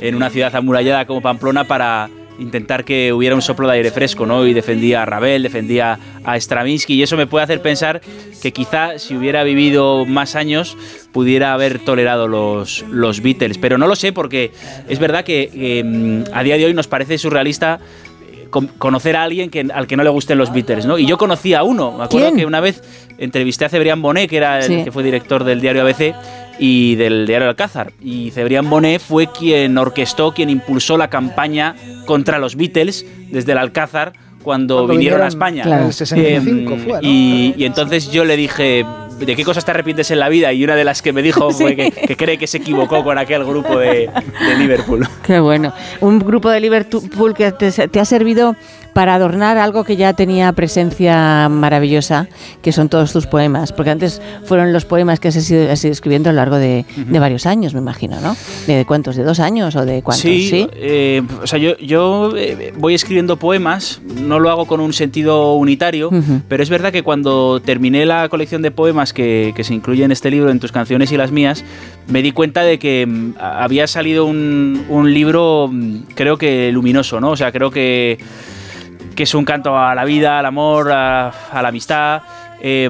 en 0.00 0.14
una 0.14 0.30
ciudad 0.30 0.54
amurallada 0.54 1.06
como 1.06 1.20
Pamplona 1.20 1.64
para 1.64 2.08
intentar 2.38 2.84
que 2.84 3.12
hubiera 3.12 3.34
un 3.34 3.42
soplo 3.42 3.66
de 3.68 3.74
aire 3.74 3.90
fresco, 3.90 4.24
¿no? 4.26 4.46
Y 4.46 4.54
defendía 4.54 5.02
a 5.02 5.06
Ravel, 5.06 5.42
defendía 5.42 5.98
a 6.24 6.36
Stravinsky, 6.38 6.94
y 6.94 7.02
eso 7.02 7.16
me 7.16 7.26
puede 7.26 7.44
hacer 7.44 7.60
pensar 7.62 8.00
que 8.40 8.52
quizá 8.52 8.98
si 8.98 9.16
hubiera 9.16 9.42
vivido 9.44 10.06
más 10.06 10.36
años 10.36 10.76
pudiera 11.12 11.52
haber 11.52 11.80
tolerado 11.80 12.28
los, 12.28 12.84
los 12.90 13.20
Beatles, 13.22 13.58
pero 13.58 13.76
no 13.78 13.86
lo 13.88 13.96
sé 13.96 14.12
porque 14.12 14.52
es 14.88 14.98
verdad 14.98 15.24
que 15.24 15.82
mm, 15.84 16.32
a 16.34 16.42
día 16.44 16.56
de 16.56 16.66
hoy 16.66 16.74
nos 16.74 16.86
parece 16.86 17.18
surrealista 17.18 17.80
eh, 18.32 18.46
con- 18.50 18.68
conocer 18.68 19.16
a 19.16 19.24
alguien 19.24 19.50
que, 19.50 19.66
al 19.74 19.86
que 19.88 19.96
no 19.96 20.04
le 20.04 20.10
gusten 20.10 20.38
los 20.38 20.52
Beatles, 20.52 20.86
¿no? 20.86 20.98
Y 20.98 21.06
yo 21.06 21.18
conocí 21.18 21.54
a 21.54 21.62
uno, 21.64 21.90
me 21.98 22.04
acuerdo 22.04 22.28
¿Quién? 22.28 22.36
que 22.38 22.46
una 22.46 22.60
vez 22.60 22.82
entrevisté 23.18 23.64
a 23.64 23.68
Cebrián 23.68 24.00
Bonet, 24.00 24.30
que 24.30 24.36
era 24.36 24.58
el 24.58 24.64
Sí. 24.64 24.84
que 24.84 24.92
fue 24.92 25.02
director 25.02 25.42
del 25.42 25.60
diario 25.60 25.82
ABC 25.82 26.14
y 26.58 26.94
del 26.96 27.26
diario 27.26 27.48
Alcázar. 27.48 27.92
Y 28.02 28.30
Cebrián 28.32 28.68
Bonet 28.68 29.00
fue 29.00 29.28
quien 29.28 29.76
orquestó, 29.78 30.32
quien 30.32 30.50
impulsó 30.50 30.96
la 30.96 31.08
campaña 31.08 31.74
contra 32.06 32.38
los 32.38 32.56
Beatles 32.56 33.04
desde 33.30 33.52
el 33.52 33.58
Alcázar 33.58 34.12
cuando, 34.42 34.76
Cuando 34.76 34.92
vinieron, 34.94 35.22
a 35.22 35.26
España. 35.28 35.62
Claro. 35.64 35.82
En 35.82 35.86
el 35.88 35.92
65 35.92 36.72
Em, 36.72 36.78
fue, 36.84 36.92
¿no? 36.94 36.98
y, 37.02 37.54
y 37.56 37.64
entonces 37.64 38.10
yo 38.10 38.24
le 38.24 38.36
dije, 38.36 38.84
¿de 39.18 39.36
qué 39.36 39.44
cosas 39.44 39.64
te 39.64 39.72
arrepientes 39.72 40.10
en 40.10 40.20
la 40.20 40.28
vida? 40.28 40.52
Y 40.52 40.64
una 40.64 40.74
de 40.76 40.84
las 40.84 41.02
que 41.02 41.12
me 41.12 41.22
dijo 41.22 41.50
fue 41.52 41.70
Sí. 41.70 41.76
que, 41.76 41.90
que 41.90 42.16
cree 42.16 42.38
que 42.38 42.46
se 42.46 42.58
equivocó 42.58 43.02
con 43.04 43.18
aquel 43.18 43.44
grupo 43.44 43.78
de, 43.78 44.08
de 44.08 44.56
Liverpool. 44.58 45.06
Qué 45.24 45.40
bueno. 45.40 45.72
Un 46.00 46.18
grupo 46.20 46.50
de 46.50 46.60
Liverpool 46.60 47.34
que 47.34 47.52
te, 47.52 47.70
te 47.88 48.00
ha 48.00 48.04
servido 48.04 48.56
para 48.98 49.14
adornar 49.14 49.58
algo 49.58 49.84
que 49.84 49.94
ya 49.94 50.12
tenía 50.12 50.52
presencia 50.54 51.48
maravillosa, 51.48 52.26
que 52.62 52.72
son 52.72 52.88
todos 52.88 53.12
tus 53.12 53.28
poemas. 53.28 53.72
Porque 53.72 53.92
antes 53.92 54.20
fueron 54.44 54.72
los 54.72 54.86
poemas 54.86 55.20
que 55.20 55.28
has 55.28 55.48
ido, 55.48 55.70
has 55.70 55.84
ido 55.84 55.92
escribiendo 55.92 56.30
a 56.30 56.32
lo 56.32 56.38
largo 56.38 56.56
de, 56.56 56.84
de 56.96 57.18
varios 57.20 57.46
años, 57.46 57.74
me 57.74 57.78
imagino, 57.78 58.20
¿no? 58.20 58.36
¿De 58.66 58.84
cuántos? 58.86 59.14
¿De 59.14 59.22
dos 59.22 59.38
años 59.38 59.76
o 59.76 59.84
de 59.84 60.02
cuántos? 60.02 60.22
Sí, 60.22 60.66
eh, 60.72 61.22
o 61.40 61.46
sea, 61.46 61.60
yo, 61.60 61.76
yo 61.76 62.32
eh, 62.36 62.72
voy 62.76 62.96
escribiendo 62.96 63.36
poemas, 63.36 64.00
no 64.04 64.40
lo 64.40 64.50
hago 64.50 64.66
con 64.66 64.80
un 64.80 64.92
sentido 64.92 65.54
unitario, 65.54 66.10
pero 66.48 66.64
es 66.64 66.68
verdad 66.68 66.90
que 66.90 67.04
cuando 67.04 67.62
terminé 67.64 68.04
la 68.04 68.28
colección 68.28 68.62
de 68.62 68.72
poemas 68.72 69.12
que, 69.12 69.52
que 69.54 69.62
se 69.62 69.74
incluye 69.74 70.02
en 70.02 70.10
este 70.10 70.28
libro, 70.28 70.50
en 70.50 70.58
tus 70.58 70.72
canciones 70.72 71.12
y 71.12 71.16
las 71.16 71.30
mías, 71.30 71.64
me 72.08 72.20
di 72.20 72.32
cuenta 72.32 72.62
de 72.62 72.80
que 72.80 73.06
mm, 73.06 73.34
había 73.38 73.86
salido 73.86 74.24
un, 74.24 74.86
un 74.88 75.14
libro, 75.14 75.68
mm, 75.70 75.98
creo 76.16 76.36
que 76.36 76.72
luminoso, 76.72 77.20
¿no? 77.20 77.30
O 77.30 77.36
sea, 77.36 77.52
creo 77.52 77.70
que 77.70 78.18
que 79.18 79.24
es 79.24 79.34
un 79.34 79.44
canto 79.44 79.76
a 79.76 79.96
la 79.96 80.04
vida, 80.04 80.38
al 80.38 80.46
amor, 80.46 80.92
a, 80.92 81.30
a 81.50 81.60
la 81.60 81.70
amistad. 81.70 82.22
eh, 82.60 82.84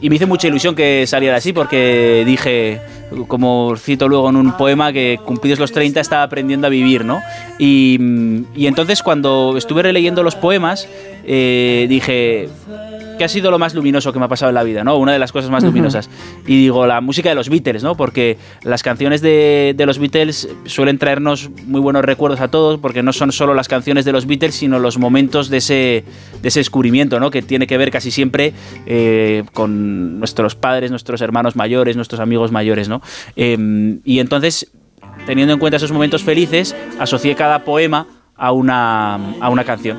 y 0.00 0.10
me 0.10 0.16
hizo 0.16 0.26
mucha 0.26 0.48
ilusión 0.48 0.74
que 0.74 1.04
saliera 1.06 1.36
así 1.36 1.52
porque 1.52 2.24
dije, 2.26 2.80
como 3.28 3.74
cito 3.76 4.08
luego 4.08 4.30
en 4.30 4.36
un 4.36 4.56
poema, 4.56 4.92
que 4.92 5.18
cumplidos 5.24 5.58
los 5.58 5.72
30 5.72 6.00
estaba 6.00 6.22
aprendiendo 6.22 6.66
a 6.66 6.70
vivir, 6.70 7.04
¿no? 7.04 7.20
Y, 7.58 7.96
mm, 8.00 8.44
y 8.54 8.66
entonces 8.66 9.02
cuando 9.02 9.54
estuve 9.56 9.82
releyendo 9.82 10.22
los 10.22 10.34
poemas, 10.34 10.88
eh, 11.24 11.86
dije, 11.88 12.48
¿qué 13.18 13.24
ha 13.24 13.28
sido 13.28 13.50
lo 13.50 13.58
más 13.58 13.74
luminoso 13.74 14.12
que 14.12 14.18
me 14.18 14.24
ha 14.24 14.28
pasado 14.28 14.50
en 14.50 14.54
la 14.54 14.62
vida? 14.62 14.84
¿no? 14.84 14.96
Una 14.96 15.12
de 15.12 15.18
las 15.18 15.32
cosas 15.32 15.50
más 15.50 15.62
luminosas. 15.62 16.10
Y 16.46 16.56
digo, 16.62 16.86
la 16.86 17.00
música 17.00 17.28
de 17.28 17.34
los 17.34 17.48
Beatles, 17.48 17.82
¿no? 17.82 17.96
Porque 17.96 18.36
las 18.62 18.82
canciones 18.82 19.20
de, 19.20 19.74
de 19.76 19.86
los 19.86 19.98
Beatles 19.98 20.48
suelen 20.64 20.98
traernos 20.98 21.50
muy 21.66 21.80
buenos 21.80 22.04
recuerdos 22.04 22.40
a 22.40 22.48
todos, 22.48 22.80
porque 22.80 23.02
no 23.02 23.12
son 23.12 23.32
solo 23.32 23.54
las 23.54 23.68
canciones 23.68 24.04
de 24.04 24.12
los 24.12 24.26
Beatles, 24.26 24.54
sino 24.54 24.78
los 24.78 24.98
momentos 24.98 25.50
de 25.50 25.58
ese, 25.58 26.04
de 26.42 26.48
ese 26.48 26.60
descubrimiento, 26.60 27.20
¿no? 27.20 27.30
Que 27.30 27.42
tiene 27.42 27.66
que 27.66 27.76
ver 27.78 27.90
casi 27.90 28.10
siempre 28.10 28.54
eh, 28.86 29.44
con 29.52 30.18
nuestros 30.18 30.54
padres, 30.54 30.90
nuestros 30.90 31.20
hermanos 31.20 31.54
mayores, 31.54 31.96
nuestros 31.96 32.20
amigos 32.20 32.50
mayores, 32.50 32.88
¿no? 32.88 33.01
Em, 33.36 34.00
y 34.04 34.18
entonces, 34.18 34.70
teniendo 35.26 35.54
en 35.54 35.58
cuenta 35.58 35.76
esos 35.76 35.92
momentos 35.92 36.22
felices, 36.22 36.74
asocié 36.98 37.34
cada 37.34 37.64
poema 37.64 38.06
a 38.42 38.50
una, 38.50 39.14
a 39.40 39.50
una 39.50 39.62
canción. 39.62 39.98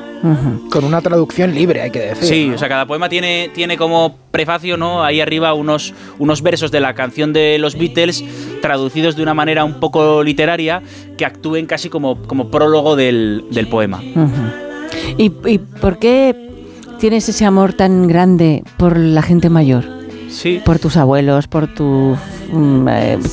Con 0.70 0.84
una 0.84 1.00
traducción 1.02 1.56
libre, 1.56 1.82
hay 1.82 1.92
que 1.92 2.00
decir. 2.00 2.28
Sí, 2.28 2.48
¿no? 2.48 2.56
o 2.56 2.58
sea, 2.58 2.68
cada 2.68 2.86
poema 2.86 3.08
tiene, 3.08 3.50
tiene 3.54 3.78
como 3.78 4.18
prefacio, 4.32 4.76
¿no? 4.76 5.02
Ahí 5.02 5.22
arriba 5.22 5.54
unos, 5.54 5.94
unos 6.20 6.42
versos 6.42 6.70
de 6.70 6.82
la 6.82 6.94
canción 6.94 7.32
de 7.32 7.58
los 7.58 7.78
Beatles 7.78 8.24
traducidos 8.62 9.16
de 9.16 9.24
una 9.24 9.34
manera 9.34 9.64
un 9.64 9.80
poco 9.80 10.24
literaria 10.24 10.82
que 11.18 11.26
actúen 11.26 11.68
casi 11.68 11.90
como, 11.90 12.22
como 12.24 12.52
prólogo 12.52 12.98
del, 12.98 13.46
del 13.50 13.68
poema. 13.68 14.02
¿Y, 15.18 15.32
y 15.46 15.58
por 15.60 16.00
qué 16.00 16.36
tienes 17.00 17.30
ese 17.30 17.46
amor 17.46 17.72
tan 17.74 18.08
grande 18.08 18.64
por 18.76 18.98
la 18.98 19.22
gente 19.22 19.50
mayor? 19.50 19.86
Sí. 20.30 20.62
Por 20.66 20.80
tus 20.80 20.98
abuelos, 20.98 21.48
por 21.48 21.74
tu, 21.74 22.18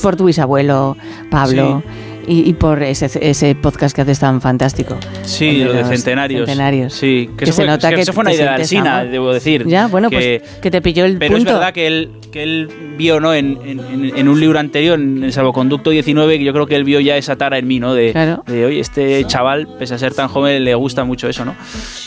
por 0.01 0.15
tu 0.15 0.25
bisabuelo, 0.25 0.97
Pablo. 1.29 1.83
Y, 2.31 2.49
y 2.49 2.53
por 2.53 2.81
ese, 2.81 3.09
ese 3.29 3.55
podcast 3.55 3.93
que 3.93 4.01
haces 4.03 4.19
tan 4.19 4.39
fantástico. 4.39 4.97
Sí, 5.23 5.63
lo 5.65 5.73
de 5.73 5.83
centenarios. 5.83 6.45
centenarios. 6.47 6.93
Sí, 6.93 7.29
que, 7.37 7.43
Que 7.43 7.45
se 7.47 7.53
fue, 7.53 7.65
nota 7.65 7.89
que 7.89 7.95
que 7.95 8.01
eso 8.01 8.13
fue 8.13 8.21
una 8.21 8.33
idea 8.33 8.51
de 8.55 8.61
Alsina, 8.61 9.03
debo 9.03 9.33
decir. 9.33 9.67
Ya, 9.67 9.87
bueno, 9.87 10.09
que- 10.09 10.39
pues 10.41 10.59
que 10.61 10.71
te 10.71 10.81
pilló 10.81 11.03
el 11.03 11.17
Pero 11.17 11.35
punto. 11.35 11.49
es 11.49 11.55
verdad 11.55 11.73
que 11.73 11.87
él, 11.87 12.09
que 12.31 12.43
él 12.43 12.69
vio 12.97 13.19
¿no? 13.19 13.33
en, 13.33 13.57
en- 13.65 13.79
en- 13.81 14.17
en 14.17 14.27
un 14.29 14.39
libro 14.39 14.59
anterior, 14.59 14.97
en 14.97 15.23
el 15.25 15.33
Salvoconducto 15.33 15.89
19, 15.89 16.37
que 16.37 16.43
yo 16.45 16.53
creo 16.53 16.67
que 16.67 16.75
él 16.77 16.85
vio 16.85 17.01
ya 17.01 17.17
esa 17.17 17.35
tara 17.35 17.57
en 17.57 17.67
mí, 17.67 17.81
¿no? 17.81 17.93
De, 17.93 18.13
Claro. 18.13 18.43
de 18.47 18.65
oye, 18.65 18.79
este 18.79 19.25
chaval, 19.25 19.67
pese 19.77 19.95
a 19.95 19.97
ser 19.97 20.13
tan 20.13 20.29
joven, 20.29 20.63
le 20.63 20.73
gusta 20.75 21.03
mucho 21.03 21.27
eso, 21.27 21.43
¿no? 21.43 21.53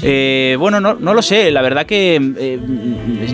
Eh, 0.02 0.56
bueno, 0.58 0.80
no, 0.80 0.94
no 0.94 1.12
lo 1.12 1.20
sé, 1.20 1.50
la 1.50 1.60
verdad 1.60 1.84
que 1.84 2.18
eh, 2.38 2.58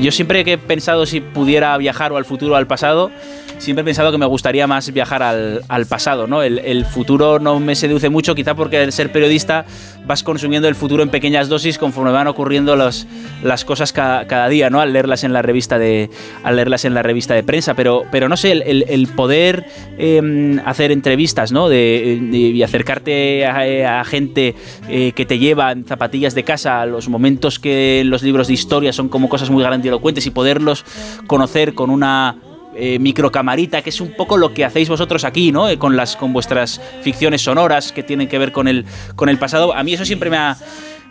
yo 0.01 0.11
siempre 0.11 0.45
que 0.45 0.55
he 0.55 0.59
pensado 0.59 1.07
si 1.07 1.21
pudiera 1.21 1.77
viajar 1.79 2.11
o 2.11 2.17
al 2.17 2.25
futuro 2.25 2.55
o 2.55 2.57
al 2.57 2.67
pasado, 2.67 3.11
siempre 3.59 3.83
he 3.83 3.85
pensado 3.85 4.11
que 4.11 4.17
me 4.19 4.25
gustaría 4.27 4.67
más 4.67 4.91
viajar 4.93 5.23
al, 5.23 5.61
al 5.69 5.85
pasado, 5.87 6.27
¿no? 6.27 6.43
El, 6.43 6.59
el 6.61 6.80
futuro 6.85 7.39
no 7.39 7.61
me 7.61 7.75
seduce 7.75 8.09
mucho, 8.09 8.35
quizá 8.35 8.55
porque 8.55 8.79
al 8.79 8.93
ser 8.93 9.13
periodista 9.13 9.65
vas 10.07 10.23
consumiendo 10.23 10.69
el 10.69 10.75
futuro 10.75 11.03
en 11.03 11.09
pequeñas 11.09 11.49
dosis 11.49 11.79
conforme 11.79 12.11
van 12.11 12.27
ocurriendo 12.27 12.75
las 12.77 13.65
cosas 13.65 13.93
ca- 13.93 14.25
cada 14.27 14.49
día, 14.49 14.71
¿no? 14.71 14.81
Al 14.81 14.93
leerlas 14.93 15.25
en 15.25 15.33
la 15.33 15.43
revista 15.43 15.79
de, 15.79 16.11
al 16.43 16.57
leerlas 16.57 16.85
en 16.85 16.95
la 16.95 17.03
revista 17.03 17.35
de 17.35 17.43
prensa, 17.43 17.75
pero, 17.75 18.05
pero 18.11 18.29
no 18.29 18.37
sé, 18.37 18.53
el, 18.53 18.63
el- 18.63 18.85
el 18.89 19.07
poder 19.09 19.67
eh, 19.99 20.61
hacer 20.65 20.91
entrevistas, 20.93 21.53
¿no? 21.53 21.69
De, 21.69 22.19
y 22.33 22.63
acercarte 22.63 23.47
a, 23.47 24.05
gente 24.05 24.55
eh, 24.89 25.13
que 25.15 25.27
te 25.27 25.39
lleva 25.39 25.73
en 25.73 25.85
zapatillas 25.85 26.35
de 26.35 26.43
casa 26.43 26.81
a 26.81 26.87
los 26.87 27.09
momentos 27.09 27.59
que 27.59 28.03
los 28.05 28.23
libros 28.23 28.49
de 28.49 28.55
historia 28.55 28.93
son 28.93 29.09
como 29.09 29.29
cosas 29.29 29.51
muy 29.51 29.63
grandilocuentes 29.63 30.27
y 30.27 30.31
poderlos 30.31 30.85
conocer 31.27 31.75
con 31.75 31.91
una 31.91 32.37
eh, 32.83 32.99
microcamarita, 32.99 33.83
que 33.83 33.91
es 33.91 34.01
un 34.01 34.17
poco 34.17 34.39
lo 34.39 34.55
que 34.55 34.65
hacéis 34.65 34.89
vosotros 34.89 35.25
aquí, 35.25 35.53
¿no? 35.53 35.69
Eh, 35.69 35.79
con 35.79 35.97
las 35.97 36.17
con 36.17 36.33
vuestras 36.33 36.81
ficciones 37.03 37.43
sonoras 37.43 37.93
que 37.93 38.03
tienen 38.03 38.27
que 38.27 38.39
ver 38.39 38.53
con 38.53 38.69
el 38.69 38.87
con 39.17 39.29
el 39.29 39.39
pasado. 39.39 39.75
A 39.75 39.83
mí 39.83 39.93
eso 39.93 40.07
siempre 40.07 40.31
me 40.31 40.39
ha 40.39 40.57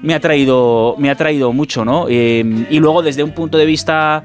me 0.02 0.16
ha 0.16 0.20
traído 0.20 0.96
me 0.98 1.12
ha 1.12 1.16
traído 1.16 1.54
mucho, 1.54 1.86
¿no? 1.86 2.08
Eh, 2.10 2.66
y 2.72 2.80
luego 2.80 3.04
desde 3.04 3.22
un 3.22 3.34
punto 3.34 3.60
de 3.60 3.68
vista 3.68 4.24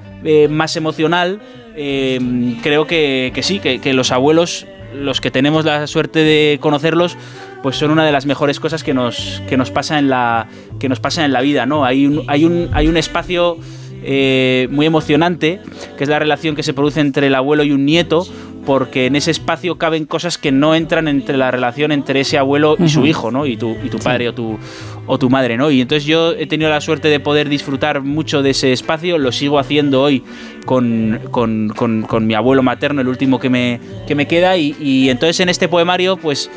más 0.48 0.74
emocional, 0.76 1.42
creo 1.74 2.86
que, 2.86 3.30
que 3.34 3.42
sí, 3.42 3.58
que, 3.58 3.78
que 3.78 3.92
los 3.92 4.10
abuelos, 4.10 4.66
los 4.94 5.20
que 5.20 5.30
tenemos 5.30 5.66
la 5.66 5.86
suerte 5.86 6.20
de 6.20 6.58
conocerlos, 6.62 7.18
pues 7.62 7.76
son 7.76 7.90
una 7.90 8.06
de 8.06 8.12
las 8.12 8.24
mejores 8.24 8.58
cosas 8.58 8.82
que 8.82 8.94
nos 8.94 9.42
que 9.48 9.58
nos 9.58 9.70
pasa 9.70 9.98
en 9.98 10.08
la 10.08 10.46
que 10.80 10.88
nos 10.88 11.00
pasa 11.00 11.26
en 11.26 11.32
la 11.34 11.42
vida, 11.42 11.66
¿no? 11.66 11.84
Hay 11.84 12.06
un 12.06 12.24
hay 12.26 12.46
un 12.46 12.70
hay 12.72 12.88
un 12.88 12.96
espacio 12.96 13.58
eh, 14.04 14.68
muy 14.70 14.86
emocionante, 14.86 15.60
que 15.96 16.04
es 16.04 16.10
la 16.10 16.18
relación 16.18 16.54
que 16.54 16.62
se 16.62 16.74
produce 16.74 17.00
entre 17.00 17.26
el 17.28 17.34
abuelo 17.34 17.64
y 17.64 17.72
un 17.72 17.84
nieto, 17.84 18.26
porque 18.66 19.06
en 19.06 19.16
ese 19.16 19.30
espacio 19.30 19.76
caben 19.76 20.06
cosas 20.06 20.38
que 20.38 20.50
no 20.50 20.74
entran 20.74 21.06
entre 21.08 21.36
la 21.36 21.50
relación 21.50 21.92
entre 21.92 22.20
ese 22.20 22.38
abuelo 22.38 22.76
y 22.78 22.88
su 22.88 23.04
hijo, 23.06 23.30
¿no? 23.30 23.44
Y 23.44 23.56
tu, 23.58 23.76
y 23.84 23.90
tu 23.90 23.98
padre 23.98 24.28
o, 24.30 24.34
tu, 24.34 24.58
o 25.06 25.18
tu 25.18 25.28
madre, 25.28 25.58
¿no? 25.58 25.70
Y 25.70 25.82
entonces 25.82 26.06
yo 26.06 26.32
he 26.32 26.46
tenido 26.46 26.70
la 26.70 26.80
suerte 26.80 27.08
de 27.08 27.20
poder 27.20 27.50
disfrutar 27.50 28.00
mucho 28.00 28.42
de 28.42 28.50
ese 28.50 28.72
espacio, 28.72 29.18
lo 29.18 29.32
sigo 29.32 29.58
haciendo 29.58 30.00
hoy 30.02 30.22
con, 30.64 31.20
con- 31.30 31.68
con- 31.76 32.02
con 32.02 32.26
mi 32.26 32.32
abuelo 32.34 32.62
materno, 32.62 33.02
el 33.02 33.08
último 33.08 33.38
que 33.38 33.50
me, 33.50 33.80
que 34.06 34.14
me 34.14 34.26
queda, 34.26 34.56
y, 34.56 34.74
y 34.80 35.10
entonces 35.10 35.40
en 35.40 35.50
este 35.50 35.68
poemario, 35.68 36.16
pues 36.16 36.50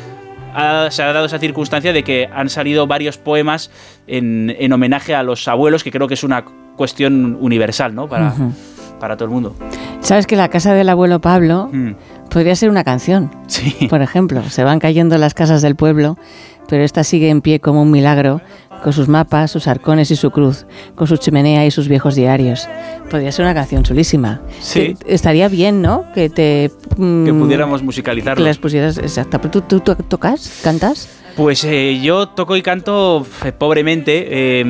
ha- 0.54 0.88
se 0.90 1.02
ha 1.02 1.12
dado 1.12 1.26
esa 1.26 1.38
circunstancia 1.38 1.92
de 1.92 2.04
que 2.04 2.26
han 2.34 2.48
salido 2.48 2.86
varios 2.86 3.18
poemas 3.18 3.70
en, 4.06 4.56
en 4.58 4.72
homenaje 4.72 5.14
a 5.14 5.22
los 5.22 5.46
abuelos, 5.46 5.84
que 5.84 5.90
creo 5.90 6.08
que 6.08 6.14
es 6.14 6.24
una 6.24 6.42
cuestión 6.78 7.36
universal, 7.40 7.94
¿no? 7.94 8.08
Para, 8.08 8.28
Ujú. 8.28 8.52
para 8.98 9.16
todo 9.18 9.26
el 9.26 9.30
mundo. 9.34 9.54
Sabes 10.00 10.26
que 10.26 10.36
la 10.36 10.48
casa 10.48 10.72
del 10.72 10.88
abuelo 10.88 11.20
Pablo 11.20 11.68
Mm, 11.70 11.90
podría 12.30 12.54
ser 12.56 12.70
una 12.70 12.84
canción. 12.84 13.30
Sí. 13.48 13.88
Por 13.90 14.00
ejemplo, 14.00 14.42
se 14.48 14.64
van 14.64 14.78
cayendo 14.78 15.18
las 15.18 15.34
casas 15.34 15.60
del 15.60 15.74
pueblo, 15.76 16.16
pero 16.68 16.82
esta 16.84 17.04
sigue 17.04 17.28
en 17.28 17.42
pie 17.42 17.60
como 17.60 17.82
un 17.82 17.90
milagro, 17.90 18.40
con 18.84 18.92
sus 18.92 19.08
mapas, 19.08 19.50
sus 19.50 19.66
arcones 19.66 20.08
y 20.12 20.16
su 20.16 20.30
cruz, 20.30 20.64
con 20.94 21.08
su 21.08 21.16
chimenea 21.16 21.66
y 21.66 21.70
sus 21.72 21.88
viejos 21.88 22.14
diarios. 22.14 22.68
Podría 23.10 23.32
ser 23.32 23.44
una 23.44 23.52
canción 23.54 23.82
chulísima. 23.82 24.40
Sí. 24.60 24.94
Que- 24.94 25.14
estaría 25.14 25.48
bien, 25.48 25.82
¿no? 25.82 26.04
Que 26.14 26.30
te... 26.30 26.70
mm, 26.96 27.24
Que 27.24 27.32
pudiéramos 27.34 27.80
que 27.80 27.86
musicalizarlo. 27.86 28.44
les 28.44 28.56
pusieras... 28.58 28.98
Exacto. 28.98 29.40
¿Pero 29.40 29.50
¿Tú, 29.50 29.62
tú, 29.62 29.80
tú 29.80 29.94
tocas? 30.04 30.60
¿Cantas? 30.62 31.08
Pues 31.38 31.62
eh, 31.62 32.00
yo 32.02 32.26
toco 32.26 32.56
y 32.56 32.62
canto 32.62 33.24
eh, 33.44 33.52
pobremente. 33.52 34.26
eh, 34.28 34.64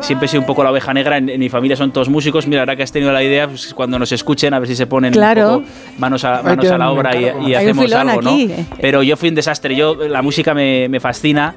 siempre 0.00 0.26
he 0.26 0.28
sido 0.28 0.40
un 0.40 0.46
poco 0.48 0.64
la 0.64 0.72
oveja 0.72 0.92
negra. 0.92 1.16
En, 1.16 1.28
en 1.28 1.38
mi 1.38 1.48
familia 1.48 1.76
son 1.76 1.92
todos 1.92 2.08
músicos. 2.08 2.48
Mira, 2.48 2.62
ahora 2.62 2.74
que 2.74 2.82
has 2.82 2.90
tenido 2.90 3.12
la 3.12 3.22
idea, 3.22 3.46
pues 3.46 3.72
cuando 3.72 4.00
nos 4.00 4.10
escuchen, 4.10 4.52
a 4.52 4.58
ver 4.58 4.66
si 4.66 4.74
se 4.74 4.88
ponen 4.88 5.12
Claro. 5.12 5.58
un 5.58 5.62
poco 5.62 5.74
manos 5.98 6.24
a, 6.24 6.40
a 6.40 6.78
la 6.78 6.90
obra 6.90 7.14
y, 7.16 7.54
hacemos 7.54 7.92
algo, 7.92 8.18
aquí. 8.18 8.46
¿no? 8.46 8.76
Pero 8.80 9.04
yo 9.04 9.16
fui 9.16 9.28
un 9.28 9.36
desastre. 9.36 9.76
Yo 9.76 9.94
la 9.94 10.22
música 10.22 10.54
me, 10.54 10.88
me 10.88 10.98
fascina 10.98 11.54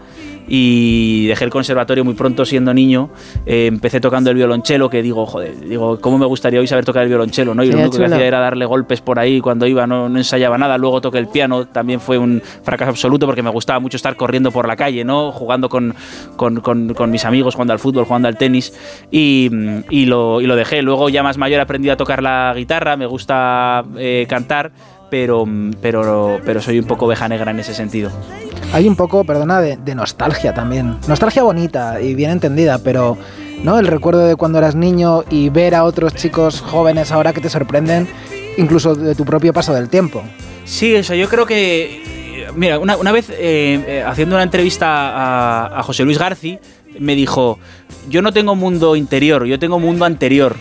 y 0.48 1.28
dejé 1.28 1.46
el 1.46 1.50
conservatorio 1.50 2.04
muy 2.04 2.14
pronto 2.14 2.46
siendo 2.46 2.74
niño. 2.74 3.10
Eh, 3.46 3.68
empecé 3.68 4.00
tocando 4.00 4.30
el 4.30 4.36
violonchelo, 4.36 4.90
que 4.90 5.02
digo, 5.02 5.26
joder, 5.26 5.60
digo, 5.60 6.00
¿cómo 6.00 6.18
me 6.18 6.26
gustaría 6.26 6.60
hoy 6.60 6.68
saber 6.68 6.86
tocar 6.86 7.04
el 7.04 7.10
violonchelo? 7.10 7.54
¿no? 7.56 7.64
Y 7.64 7.68
lo 7.68 7.74
único 7.78 7.92
que 7.92 7.98
chulo. 8.04 8.16
hacía 8.16 8.28
era 8.28 8.40
darle 8.40 8.66
golpes 8.66 9.02
por 9.02 9.20
ahí 9.20 9.42
cuando 9.42 9.66
iba, 9.68 9.86
no, 9.88 10.10
no 10.10 10.18
ensayaba 10.18 10.58
nada. 10.58 10.78
Luego 10.78 11.02
toqué 11.02 11.18
el 11.18 11.28
piano, 11.28 11.66
también 11.68 12.00
fue 12.00 12.18
un 12.18 12.42
fracaso 12.64 12.92
absoluto 12.92 13.26
porque 13.26 13.42
me 13.44 13.50
gustaba 13.50 13.80
mucho 13.80 13.98
estar 13.98 14.16
corriendo 14.16 14.52
por 14.52 14.68
la 14.68 14.76
calle, 14.76 15.04
¿no? 15.04 15.32
Jugando 15.32 15.70
con, 15.70 15.96
con, 16.36 16.60
con- 16.62 16.94
con 16.94 17.12
mis 17.12 17.26
amigos, 17.26 17.56
jugando 17.56 17.74
al 17.74 17.80
fútbol, 17.80 18.06
jugando 18.06 18.28
al 18.28 18.38
tenis 18.38 18.74
y, 19.12 19.50
y 19.90 20.06
lo, 20.06 20.42
y 20.42 20.46
lo 20.48 20.56
dejé. 20.56 20.82
Luego 20.82 21.10
ya 21.10 21.24
más 21.24 21.38
mayor 21.38 21.60
aprendí 21.62 21.90
a 21.90 21.98
tocar 21.98 22.22
la 22.22 22.54
guitarra, 22.56 22.96
me 22.98 23.06
gusta 23.06 23.84
eh, 23.98 24.26
cantar. 24.30 24.72
Pero, 25.10 25.46
pero, 25.82 26.40
pero 26.46 26.62
soy 26.62 26.80
un 26.80 26.86
poco 26.86 27.06
oveja 27.06 27.28
negra 27.28 27.52
en 27.52 27.60
ese 27.60 27.74
sentido. 27.74 28.10
Hay 28.74 28.88
un 28.88 28.96
poco, 28.96 29.24
perdona, 29.24 29.62
de, 29.62 29.78
de 29.78 29.96
nostalgia 29.96 30.54
también. 30.54 30.98
Nostalgia 31.08 31.44
bonita 31.44 32.02
y 32.02 32.16
bien 32.16 32.32
entendida, 32.32 32.80
pero 32.80 33.18
¿no? 33.64 33.78
El 33.80 33.88
recuerdo 33.88 34.26
de 34.26 34.36
cuando 34.36 34.58
eras 34.58 34.76
niño 34.76 35.24
y 35.30 35.50
ver 35.50 35.76
a 35.76 35.84
otros 35.84 36.16
chicos 36.16 36.60
jóvenes 36.62 37.12
ahora 37.12 37.34
que 37.34 37.40
te 37.42 37.50
sorprenden, 37.50 38.08
incluso 38.58 38.96
de 38.96 39.16
tu 39.16 39.26
propio 39.26 39.54
paso 39.54 39.74
del 39.74 39.90
tiempo. 39.90 40.24
Sí, 40.66 40.96
o 40.96 41.04
sea, 41.04 41.16
yo 41.16 41.30
creo 41.30 41.46
que. 41.46 42.04
Mira, 42.56 42.80
una, 42.80 42.98
una 42.98 43.12
vez 43.12 43.30
eh, 43.30 43.84
eh, 43.88 44.04
haciendo 44.06 44.36
una 44.36 44.44
entrevista 44.44 44.88
a, 44.88 45.80
a 45.80 45.84
José 45.84 46.04
Luis 46.04 46.18
Garci, 46.18 46.60
me 47.00 47.16
dijo: 47.16 47.60
Yo 48.10 48.22
no 48.22 48.34
tengo 48.34 48.56
mundo 48.56 48.96
interior, 48.96 49.46
yo 49.46 49.60
tengo 49.60 49.80
mundo 49.80 50.06
anterior. 50.06 50.56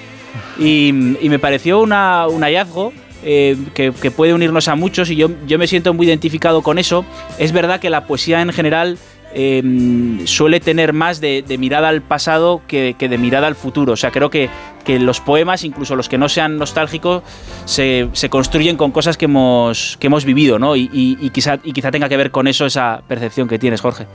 Y, 0.58 0.88
y 1.20 1.28
me 1.28 1.38
pareció 1.38 1.80
una- 1.80 2.26
un 2.28 2.42
hallazgo. 2.42 2.92
Eh, 3.24 3.56
que, 3.74 3.92
que 3.92 4.10
puede 4.10 4.34
unirnos 4.34 4.68
a 4.68 4.74
muchos 4.74 5.10
y 5.10 5.16
yo, 5.16 5.30
yo 5.46 5.58
me 5.58 5.66
siento 5.66 5.94
muy 5.94 6.06
identificado 6.06 6.62
con 6.62 6.78
eso. 6.78 7.04
Es 7.38 7.52
verdad 7.52 7.80
que 7.80 7.90
la 7.90 8.06
poesía 8.06 8.40
en 8.42 8.52
general 8.52 8.98
eh, 9.34 10.22
suele 10.26 10.60
tener 10.60 10.92
más 10.92 11.20
de, 11.20 11.42
de 11.46 11.58
mirada 11.58 11.88
al 11.88 12.02
pasado 12.02 12.62
que, 12.66 12.94
que 12.98 13.08
de 13.08 13.18
mirada 13.18 13.46
al 13.46 13.54
futuro. 13.54 13.92
O 13.92 13.96
sea, 13.96 14.10
creo 14.10 14.30
que, 14.30 14.48
que 14.84 14.98
los 14.98 15.20
poemas, 15.20 15.64
incluso 15.64 15.96
los 15.96 16.08
que 16.08 16.18
no 16.18 16.28
sean 16.28 16.56
nostálgicos, 16.58 17.22
se, 17.64 18.08
se 18.12 18.28
construyen 18.30 18.76
con 18.76 18.90
cosas 18.92 19.16
que 19.16 19.24
hemos, 19.26 19.96
que 20.00 20.06
hemos 20.08 20.24
vivido, 20.24 20.58
¿no? 20.58 20.76
Y, 20.76 20.90
y- 20.92 21.16
y 21.20 21.30
quizá, 21.30 21.58
y 21.64 21.72
quizá 21.72 21.90
tenga 21.90 22.08
que 22.08 22.16
ver 22.16 22.30
con 22.30 22.46
eso 22.46 22.66
esa 22.66 23.02
percepción 23.08 23.48
que 23.48 23.58
tienes, 23.58 23.80
Jorge. 23.80 24.06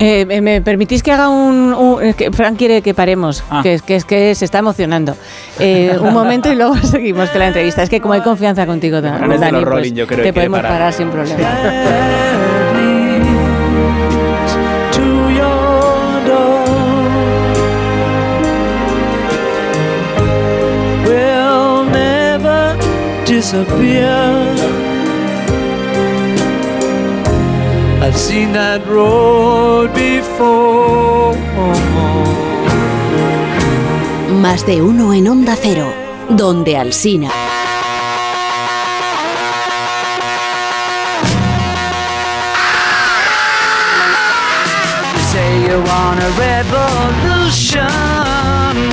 Eh, 0.00 0.26
eh, 0.28 0.40
¿Me 0.40 0.60
permitís 0.62 1.02
que 1.02 1.12
haga 1.12 1.28
un... 1.28 1.72
un- 1.74 2.02
es 2.02 2.16
que 2.16 2.30
Fran 2.32 2.56
quiere 2.56 2.82
que 2.82 2.94
paremos, 2.94 3.42
Ah. 3.50 3.60
que, 3.62 3.74
es- 3.74 3.82
que 3.82 3.96
es 3.96 4.04
que 4.04 4.34
se 4.34 4.44
está 4.44 4.58
emocionando. 4.58 5.16
Eh, 5.58 5.96
un 6.00 6.12
momento 6.12 6.52
y 6.52 6.56
luego 6.56 6.76
seguimos 6.82 7.30
con 7.30 7.38
la 7.40 7.48
entrevista. 7.48 7.82
Es 7.82 7.90
que 7.90 8.00
como 8.00 8.14
hay 8.14 8.20
confianza 8.22 8.66
contigo, 8.66 9.00
Dani, 9.00 9.26
pues 9.26 9.62
Rolling, 9.62 9.94
yo 9.94 10.06
creo 10.06 10.22
te 10.24 10.32
podemos 10.32 10.58
parar. 10.60 10.72
parar 10.72 10.92
sin 10.92 11.08
problema. 11.10 11.38
disappear. 23.36 24.14
I've 28.00 28.16
seen 28.16 28.52
that 28.52 28.86
road 28.86 29.92
before. 29.92 31.36
Más 34.40 34.64
de 34.66 34.82
uno 34.82 35.12
en 35.12 35.26
Onda 35.28 35.56
Cero, 35.56 35.92
donde 36.28 36.76
Alsina. 36.76 37.30
You 45.68 45.80
want 45.80 46.20
a 46.20 46.30
revolution? 46.38 47.86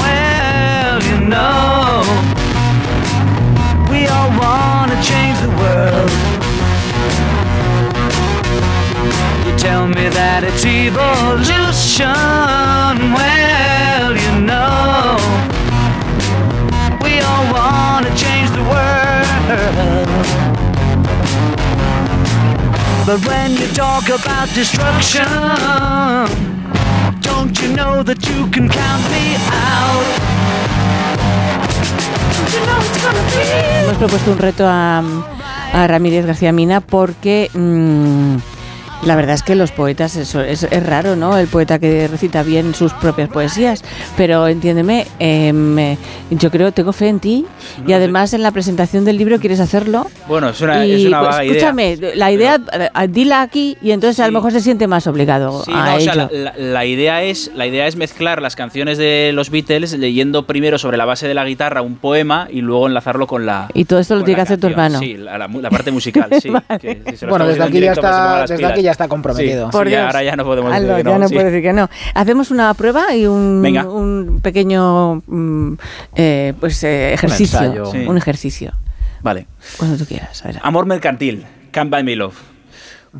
Well, 0.04 1.04
you 1.10 1.20
know, 1.28 2.31
to 4.92 5.02
change 5.04 5.40
the 5.40 5.50
world. 5.62 6.12
You 9.46 9.54
tell 9.58 9.88
me 9.88 10.10
that 10.10 10.44
it's 10.44 10.66
evolution. 10.66 12.08
Well, 13.16 14.12
you 14.26 14.34
know, 14.50 15.16
we 17.04 17.14
all 17.24 17.46
want 17.56 18.04
to 18.08 18.14
change 18.24 18.50
the 18.52 18.66
world. 18.74 20.12
But 23.08 23.20
when 23.28 23.52
you 23.56 23.68
talk 23.68 24.10
about 24.10 24.50
destruction, 24.54 25.24
don't 27.22 27.56
you 27.62 27.70
know 27.80 28.04
that 28.04 28.28
you 28.28 28.48
can 28.52 28.68
count 28.68 29.04
me 29.14 29.38
out? 29.48 30.31
Hemos 33.84 33.98
propuesto 33.98 34.32
un 34.32 34.38
reto 34.38 34.66
a, 34.68 35.04
Ramírez 35.88 36.26
García 36.26 36.52
Mina 36.52 36.82
porque 36.82 37.50
mm, 37.54 38.36
la 39.06 39.16
verdad 39.16 39.34
es 39.36 39.44
que 39.44 39.56
los 39.56 39.72
poetas, 39.72 40.16
eso 40.16 40.42
es, 40.42 40.64
es 40.64 40.86
raro, 40.86 41.16
¿no? 41.16 41.38
El 41.38 41.48
poeta 41.48 41.80
que 41.80 42.08
recita 42.08 42.44
bien 42.44 42.76
sus 42.76 42.94
propias 42.94 43.30
poesías. 43.30 43.84
Pero 44.16 44.48
entiéndeme, 44.48 45.08
em, 45.20 45.78
eh, 45.80 45.98
yo 46.30 46.52
creo, 46.52 46.72
tengo 46.72 46.94
fe 46.94 47.08
en 47.08 47.20
ti 47.20 47.46
y 47.88 47.94
además 47.94 48.34
en 48.34 48.44
la 48.44 48.52
presentación 48.52 49.04
del 49.06 49.18
libro 49.18 49.40
quieres 49.40 49.60
hacerlo. 49.60 50.08
Bueno, 50.28 50.50
es 50.50 50.62
una, 50.62 50.86
y, 50.86 50.92
es 51.02 51.06
una 51.08 51.20
pues, 51.20 51.32
vaga 51.32 51.44
escúchame, 51.44 51.92
idea. 51.94 52.12
la 52.16 52.32
idea, 52.32 52.60
eh, 52.74 53.08
dila 53.10 53.42
aquí 53.42 53.78
y 53.82 53.92
entonces 53.92 54.20
a 54.20 54.26
Sí. 54.26 54.32
lo 54.32 54.38
mejor 54.40 54.52
se 54.52 54.62
siente 54.62 54.86
más 54.88 55.08
obligado 55.08 55.64
Sí, 55.64 55.72
a 55.74 55.86
no, 55.86 55.96
o 55.96 56.00
sea, 56.00 56.14
ello. 56.14 56.30
la, 56.32 56.52
la- 56.52 56.54
la 56.58 56.86
idea 56.86 57.24
es, 57.24 57.52
la 57.56 57.66
idea 57.66 57.88
es 57.88 57.96
mezclar 57.96 58.42
las 58.42 58.56
canciones 58.56 58.98
de 58.98 59.32
los 59.34 59.50
Beatles 59.50 59.94
leyendo 59.94 60.46
primero 60.46 60.78
sobre 60.78 60.98
la 60.98 61.06
base 61.06 61.28
de 61.28 61.34
la 61.34 61.44
guitarra 61.46 61.82
un 61.82 61.96
poema 61.96 62.48
y 62.52 62.62
luego 62.62 62.88
enlazarlo 62.88 63.26
con 63.28 63.46
la. 63.46 63.68
Y 63.74 63.86
todo 63.86 64.00
esto 64.00 64.16
lo 64.16 64.24
tiene 64.24 64.36
que 64.36 64.42
hacer 64.42 64.60
tu 64.60 64.68
hermano. 64.68 65.00
Sí, 65.00 65.18
la, 65.18 65.38
la 65.38 65.48
la 65.48 65.70
parte 65.70 65.92
musical, 65.92 66.30
sí. 66.42 66.50
Vale. 66.70 66.80
que 66.80 67.18
si 67.18 67.26
Bueno, 67.26 67.46
estamos 67.46 67.48
desde 67.48 67.64
aquí 67.64 67.80
ya 67.80 67.94
pues 67.94 67.98
está, 67.98 68.46
desde 68.48 68.66
aquí 68.66 68.82
ya 68.84 68.91
está 68.92 69.08
comprometido. 69.08 69.68
Sí, 69.68 69.72
Por 69.72 69.88
ya, 69.90 69.98
Dios. 69.98 70.08
ahora 70.08 70.24
ya 70.24 70.36
no 70.36 70.44
podemos 70.46 70.74
Hazlo, 70.74 70.88
decir 70.88 71.04
que 71.04 71.10
ya 71.10 71.14
no. 71.14 71.20
no 71.20 71.28
sí. 71.28 71.34
puedo 71.34 71.46
decir 71.48 71.62
que 71.64 71.74
no. 71.74 71.90
Hacemos 72.14 72.52
una 72.52 72.74
prueba 72.74 73.16
y 73.16 73.26
un, 73.28 73.66
un 73.88 74.40
pequeño 74.42 75.24
mm, 75.26 75.74
eh, 76.16 76.54
pues, 76.60 76.84
eh, 76.84 77.14
ejercicio. 77.14 77.60
ensayo. 77.60 77.86
Sí. 77.88 78.06
Un 78.08 78.18
ejercicio. 78.18 78.74
Vale. 79.22 79.48
Cuando 79.78 79.98
tú 79.98 80.06
quieras. 80.06 80.44
a 80.44 80.48
ver. 80.48 80.60
Amor 80.64 80.86
mercantil, 80.86 81.46
Can't 81.72 81.92
Buy 81.92 82.04
Me 82.04 82.16
Love. 82.16 82.38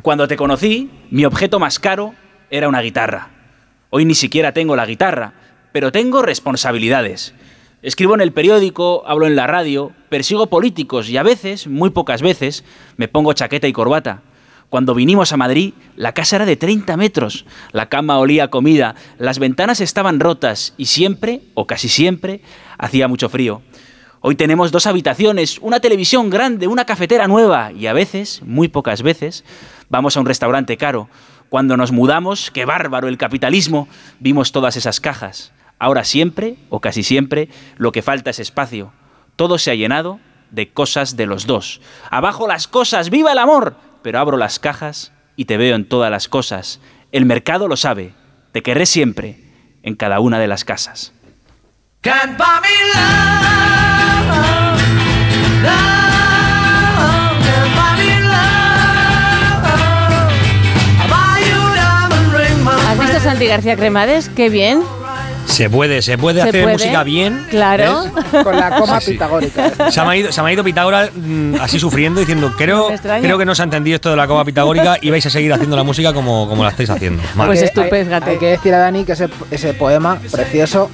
Cuando 0.02 0.26
te 0.26 0.36
conocí, 0.36 0.90
mi 1.10 1.24
objeto 1.24 1.58
más 1.58 1.78
caro 1.78 2.14
era 2.50 2.68
una 2.68 2.80
guitarra. 2.80 3.28
Hoy 3.90 4.04
ni 4.04 4.14
siquiera 4.14 4.52
tengo 4.52 4.74
la 4.74 4.86
guitarra, 4.86 5.34
pero 5.72 5.92
tengo 5.92 6.22
responsabilidades. 6.22 7.34
Escribo 7.82 8.14
en 8.14 8.20
el 8.20 8.32
periódico, 8.32 9.02
hablo 9.06 9.26
en 9.26 9.36
la 9.36 9.46
radio, 9.46 9.92
persigo 10.08 10.46
políticos 10.46 11.08
y 11.10 11.16
a 11.16 11.22
veces, 11.22 11.66
muy 11.66 11.90
pocas 11.90 12.22
veces, 12.22 12.64
me 12.96 13.08
pongo 13.08 13.32
chaqueta 13.32 13.66
y 13.66 13.72
corbata. 13.72 14.22
Cuando 14.72 14.94
vinimos 14.94 15.34
a 15.34 15.36
Madrid, 15.36 15.74
la 15.96 16.14
casa 16.14 16.36
era 16.36 16.46
de 16.46 16.56
30 16.56 16.96
metros, 16.96 17.44
la 17.72 17.90
cama 17.90 18.18
olía 18.18 18.48
comida, 18.48 18.94
las 19.18 19.38
ventanas 19.38 19.82
estaban 19.82 20.18
rotas 20.18 20.72
y 20.78 20.86
siempre, 20.86 21.42
o 21.52 21.66
casi 21.66 21.90
siempre, 21.90 22.40
hacía 22.78 23.06
mucho 23.06 23.28
frío. 23.28 23.60
Hoy 24.22 24.34
tenemos 24.34 24.72
dos 24.72 24.86
habitaciones, 24.86 25.58
una 25.60 25.80
televisión 25.80 26.30
grande, 26.30 26.68
una 26.68 26.86
cafetera 26.86 27.28
nueva 27.28 27.70
y 27.70 27.86
a 27.86 27.92
veces, 27.92 28.40
muy 28.46 28.68
pocas 28.68 29.02
veces, 29.02 29.44
vamos 29.90 30.16
a 30.16 30.20
un 30.20 30.26
restaurante 30.26 30.78
caro. 30.78 31.10
Cuando 31.50 31.76
nos 31.76 31.92
mudamos, 31.92 32.50
qué 32.50 32.64
bárbaro 32.64 33.08
el 33.08 33.18
capitalismo, 33.18 33.88
vimos 34.20 34.52
todas 34.52 34.78
esas 34.78 35.00
cajas. 35.00 35.52
Ahora 35.78 36.02
siempre, 36.02 36.56
o 36.70 36.80
casi 36.80 37.02
siempre, 37.02 37.50
lo 37.76 37.92
que 37.92 38.00
falta 38.00 38.30
es 38.30 38.38
espacio. 38.38 38.90
Todo 39.36 39.58
se 39.58 39.70
ha 39.70 39.74
llenado 39.74 40.18
de 40.50 40.72
cosas 40.72 41.14
de 41.14 41.26
los 41.26 41.46
dos. 41.46 41.82
Abajo 42.10 42.48
las 42.48 42.68
cosas, 42.68 43.10
viva 43.10 43.32
el 43.32 43.38
amor. 43.38 43.91
Pero 44.02 44.18
abro 44.18 44.36
las 44.36 44.58
cajas 44.58 45.12
y 45.36 45.44
te 45.44 45.56
veo 45.56 45.76
en 45.76 45.88
todas 45.88 46.10
las 46.10 46.28
cosas. 46.28 46.80
El 47.12 47.24
mercado 47.26 47.68
lo 47.68 47.76
sabe. 47.76 48.12
Te 48.52 48.62
querré 48.62 48.86
siempre 48.86 49.36
en 49.82 49.94
cada 49.94 50.20
una 50.20 50.38
de 50.38 50.46
las 50.48 50.64
casas. 50.64 51.12
Can't 52.02 52.36
buy 52.36 52.46
me 52.60 52.68
love, 52.94 54.32
love, 55.62 56.42
can't 57.44 57.74
buy 57.76 57.92
me 57.96 58.20
love. 58.26 59.62
I'll 60.98 61.08
buy 61.08 61.38
you 61.46 61.60
a 61.60 61.74
diamond 61.76 62.32
ring, 62.34 62.58
my 62.64 62.72
¿Has 62.72 62.98
visto. 62.98 63.20
Santi 63.20 63.46
García 63.46 63.76
Cremades? 63.76 64.28
Qué 64.28 64.48
bien. 64.48 64.82
Se 65.46 65.68
puede, 65.68 66.00
se 66.02 66.16
puede 66.16 66.40
Se 66.42 66.48
hacer 66.48 66.62
puede. 66.62 66.74
música 66.76 67.02
bien. 67.02 67.46
Claro. 67.50 68.04
¿ves? 68.32 68.42
Con 68.44 68.56
la 68.58 68.76
coma 68.78 69.00
Sí, 69.00 69.06
sí. 69.06 69.12
pitagórica. 69.12 69.90
Se 69.90 70.00
me, 70.02 70.08
ha 70.08 70.16
ido, 70.16 70.32
se 70.32 70.42
me 70.42 70.48
ha 70.48 70.52
ido 70.52 70.64
Pitágoras 70.64 71.10
mm, 71.14 71.56
así 71.60 71.78
sufriendo, 71.78 72.20
diciendo, 72.20 72.52
creo, 72.56 72.88
creo 73.02 73.38
que 73.38 73.44
no 73.44 73.54
se 73.54 73.62
ha 73.62 73.64
entendido 73.64 73.96
esto 73.96 74.10
de 74.10 74.16
la 74.16 74.26
coma 74.26 74.44
pitagórica 74.44 74.96
y 75.00 75.10
vais 75.10 75.24
a 75.26 75.30
seguir 75.30 75.52
haciendo 75.52 75.76
la 75.76 75.82
música 75.82 76.12
como, 76.14 76.48
como 76.48 76.62
la 76.64 76.70
estáis 76.70 76.90
haciendo. 76.90 77.22
Mal. 77.34 77.46
Pues 77.48 77.60
Hay- 77.60 77.66
estupézgate. 77.66 78.30
Hay, 78.30 78.38
que 78.38 78.46
decir 78.46 78.72
a 78.74 78.78
Dani 78.78 79.04
que 79.04 79.12
ese, 79.12 79.28
ese 79.50 79.74
poema 79.74 80.18
precioso 80.30 80.90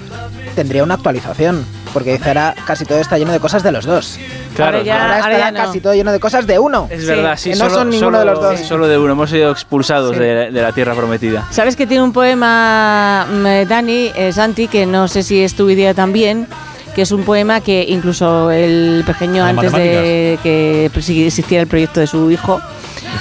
tendría 0.57 0.83
una 0.83 0.95
actualización. 0.95 1.65
Porque 1.93 2.13
dice 2.13 2.29
ahora 2.29 2.55
casi 2.67 2.85
todo 2.85 2.99
está 3.01 3.17
lleno 3.17 3.33
de 3.33 3.41
cosas 3.41 3.63
de 3.63 3.73
los 3.73 3.85
dos. 3.87 4.19
Ahora 4.67 4.83
ya- 4.83 4.95
ahora 4.95 5.05
ahora 5.05 5.19
estará 5.19 5.39
ya 5.39 5.51
no. 5.51 5.67
casi 5.67 5.81
todo 5.81 5.95
lleno 5.95 6.13
de 6.13 6.21
cosas 6.21 6.47
de 6.47 6.59
uno. 6.59 6.87
Es 6.91 7.07
verdad, 7.07 7.37
sí, 7.37 7.51
que 7.51 7.57
no 7.57 7.65
solo, 7.65 7.75
son 7.77 7.91
ninguno 7.91 8.07
solo- 8.09 8.19
de 8.19 8.25
los 8.25 8.41
dos. 8.43 8.61
Solo 8.67 8.89
de 8.89 8.99
uno, 8.99 9.13
hemos 9.13 9.31
sido 9.31 9.51
expulsados 9.51 10.15
Sí. 10.15 10.21
de, 10.23 10.51
de 10.51 10.63
la 10.63 10.73
tierra 10.73 10.95
prometida. 10.95 11.47
¿Sabes 11.51 11.77
que 11.77 11.87
tiene 11.87 12.03
un 12.03 12.13
poema, 12.13 13.27
mm, 13.31 13.47
eh, 13.47 13.67
Dani, 13.69 14.11
eh, 14.15 14.33
Santi, 14.33 14.69
que 14.69 14.87
no 14.87 15.09
sé 15.09 15.23
si 15.23 15.43
es 15.43 15.55
tu 15.55 15.69
idea 15.71 15.95
también? 15.95 16.47
Que 16.95 17.03
es 17.03 17.13
un 17.13 17.23
poema 17.25 17.61
que 17.61 17.85
incluso 17.89 18.51
el 18.51 19.05
pequeño, 19.07 19.43
Las 19.45 19.51
antes 19.51 19.73
de 19.73 20.39
que 20.43 20.87
existiera 20.95 21.63
el 21.63 21.69
proyecto 21.69 22.01
de 22.01 22.07
su 22.09 22.31
hijo, 22.31 22.61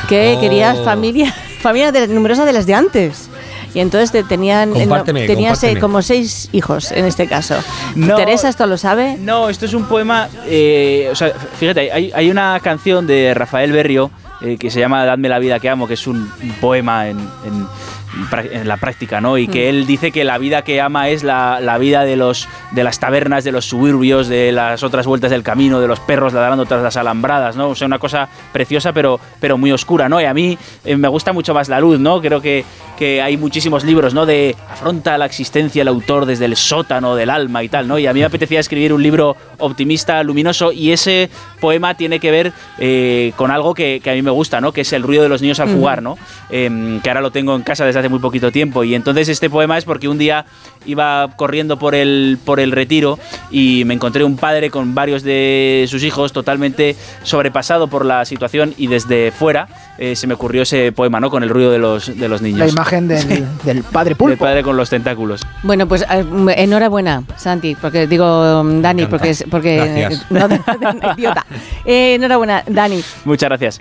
que 0.10 0.34
Oh. 0.38 0.42
quería 0.42 0.74
familia, 0.84 1.34
familia 1.62 1.92
de, 1.92 2.08
numerosa 2.08 2.46
de 2.46 2.54
las 2.54 2.66
de 2.66 2.74
antes. 2.74 3.30
Y 3.78 3.80
entonces 3.80 4.12
te- 4.12 4.24
tenían, 4.24 4.76
eh, 4.76 4.86
no, 4.88 5.06
como 5.80 6.02
seis 6.02 6.50
hijos 6.52 6.92
en 6.92 7.06
este 7.06 7.28
caso. 7.28 7.56
No. 7.96 8.16
Teresa 8.16 8.50
esto 8.50 8.66
lo 8.66 8.76
sabe. 8.76 9.18
No, 9.20 9.50
esto 9.50 9.68
es 9.68 9.76
un 9.76 9.84
poema. 9.86 10.30
eh, 10.48 11.10
o 11.12 11.16
sea, 11.16 11.30
fíjate, 11.60 11.92
hay, 11.92 12.12
hay 12.16 12.32
una 12.32 12.60
canción 12.64 13.06
de 13.06 13.36
Rafael 13.36 13.72
Berrio 13.72 14.10
eh, 14.42 14.58
que 14.58 14.72
se 14.72 14.80
llama 14.80 15.06
Dadme 15.06 15.30
la 15.30 15.38
vida 15.38 15.60
que 15.60 15.70
amo, 15.70 15.88
que 15.88 15.94
es 15.94 16.08
un, 16.08 16.18
un 16.42 16.52
poema 16.60 17.08
en, 17.08 17.20
en 18.52 18.68
la 18.68 18.78
práctica, 18.78 19.22
¿no? 19.22 19.38
Y 19.38 19.48
que 19.48 19.70
él 19.70 19.86
dice 19.86 20.12
que 20.12 20.24
la 20.24 20.38
vida 20.38 20.62
que 20.62 20.82
ama 20.82 21.10
es 21.10 21.24
la, 21.24 21.60
la 21.62 21.78
vida 21.78 22.04
de 22.04 22.16
los 22.16 22.48
de 22.72 22.84
las 22.84 23.00
tabernas, 23.00 23.44
de 23.44 23.52
los 23.52 23.66
suburbios, 23.66 24.28
de 24.28 24.52
las 24.52 24.84
otras 24.84 25.06
vueltas 25.06 25.32
del 25.32 25.44
camino, 25.44 25.80
de 25.80 25.88
los 25.88 26.00
perros 26.00 26.34
ladrando 26.34 26.66
tras 26.66 26.82
las 26.82 26.98
alambradas, 26.98 27.56
¿no? 27.56 27.70
O 27.70 27.76
sea, 27.76 27.88
una 27.88 28.00
cosa 28.00 28.28
preciosa, 28.52 28.94
pero, 28.94 29.20
pero 29.40 29.58
muy 29.58 29.72
oscura, 29.72 30.10
¿no? 30.10 30.22
Y 30.22 30.26
a 30.26 30.34
mí 30.34 30.58
eh, 30.86 30.96
me 30.96 31.08
gusta 31.08 31.34
mucho 31.34 31.54
más 31.54 31.70
la 31.70 31.80
luz, 31.80 32.00
¿no? 32.00 32.22
Creo 32.22 32.42
que, 32.42 32.66
que 32.98 33.22
hay 33.22 33.38
muchísimos 33.38 33.84
libros, 33.84 34.14
¿no? 34.14 34.26
De 34.26 34.56
afronta 34.70 35.18
la 35.18 35.26
existencia 35.26 35.82
el 35.82 35.88
autor 35.88 36.26
desde 36.26 36.46
el 36.46 36.56
sótano 36.56 37.16
del 37.16 37.30
alma 37.30 37.64
y 37.64 37.70
tal, 37.70 37.88
¿no? 37.88 38.00
Y 38.00 38.08
a 38.08 38.14
mí 38.14 38.20
me 38.20 38.26
apetecía 38.26 38.60
escribir 38.60 38.94
un 38.94 39.04
libro 39.04 39.36
optimista, 39.60 40.22
luminoso, 40.24 40.72
y 40.72 40.92
ese 40.92 41.30
poema 41.60 41.96
tiene 41.96 42.20
que 42.20 42.32
ver 42.32 42.54
eh, 42.78 43.34
con 43.36 43.52
algo 43.52 43.74
que, 43.74 44.02
que 44.04 44.12
a 44.12 44.14
mí 44.14 44.22
me 44.22 44.32
gusta, 44.32 44.62
¿no? 44.62 44.72
Que 44.72 44.82
es 44.82 44.94
el 44.94 45.04
ruido 45.04 45.24
de 45.24 45.30
los 45.30 45.42
niños 45.42 45.60
al 45.60 45.74
jugar, 45.74 46.02
¿no? 46.02 46.18
Em, 46.50 47.00
que 47.02 47.10
ahora 47.10 47.22
lo 47.22 47.32
tengo 47.32 47.56
en 47.56 47.62
casa 47.62 47.86
desde 47.86 48.00
hace 48.00 48.07
muy 48.10 48.20
poquito 48.20 48.52
tiempo. 48.52 48.84
Y 48.84 48.96
entonces 48.96 49.30
este 49.30 49.50
poema 49.50 49.78
es 49.78 49.86
porque 49.86 50.08
un 50.08 50.18
día 50.18 50.46
iba 50.86 51.30
corriendo 51.36 51.78
por 51.78 51.96
el, 51.96 52.38
por 52.44 52.60
el 52.60 52.72
retiro 52.72 53.20
y 53.52 53.84
me 53.86 53.94
encontré 53.94 54.24
un 54.24 54.38
padre 54.38 54.70
con 54.70 54.96
varios 54.96 55.24
de 55.24 55.86
sus 55.90 56.04
hijos 56.04 56.32
totalmente 56.34 56.96
sobrepasado 57.24 57.88
por 57.88 58.06
la 58.06 58.26
situación 58.26 58.74
y 58.78 58.88
desde 58.88 59.32
fuera 59.32 59.68
eh, 59.98 60.16
se 60.16 60.28
me 60.28 60.36
ocurrió 60.36 60.62
ese 60.62 60.92
poema, 60.92 61.20
¿no? 61.20 61.30
Con 61.30 61.44
el 61.44 61.50
ruido 61.50 61.72
de 61.72 61.80
los, 61.80 62.18
de 62.18 62.28
los 62.28 62.42
niños. 62.42 62.60
La 62.60 62.68
imagen 62.68 63.08
del, 63.08 63.48
del 63.64 63.84
padre 63.84 64.10
del 64.10 64.18
pulpo. 64.18 64.46
padre 64.46 64.64
con 64.64 64.78
los 64.78 64.90
tentáculos. 64.90 65.46
Bueno, 65.64 65.88
pues 65.88 66.04
eh, 66.04 66.26
enhorabuena, 66.58 67.24
Santi, 67.36 67.76
porque 67.76 68.08
digo 68.08 68.64
mm, 68.64 68.82
Dani, 68.82 69.06
porque 69.08 69.32
es 69.32 69.44
porque 69.50 69.78
Gracias. 69.78 70.26
no, 70.30 70.48
idiota. 71.18 71.46
Eh, 71.86 72.16
enhorabuena, 72.16 72.64
Dani. 72.68 73.02
Muchas 73.26 73.50
gracias. 73.50 73.76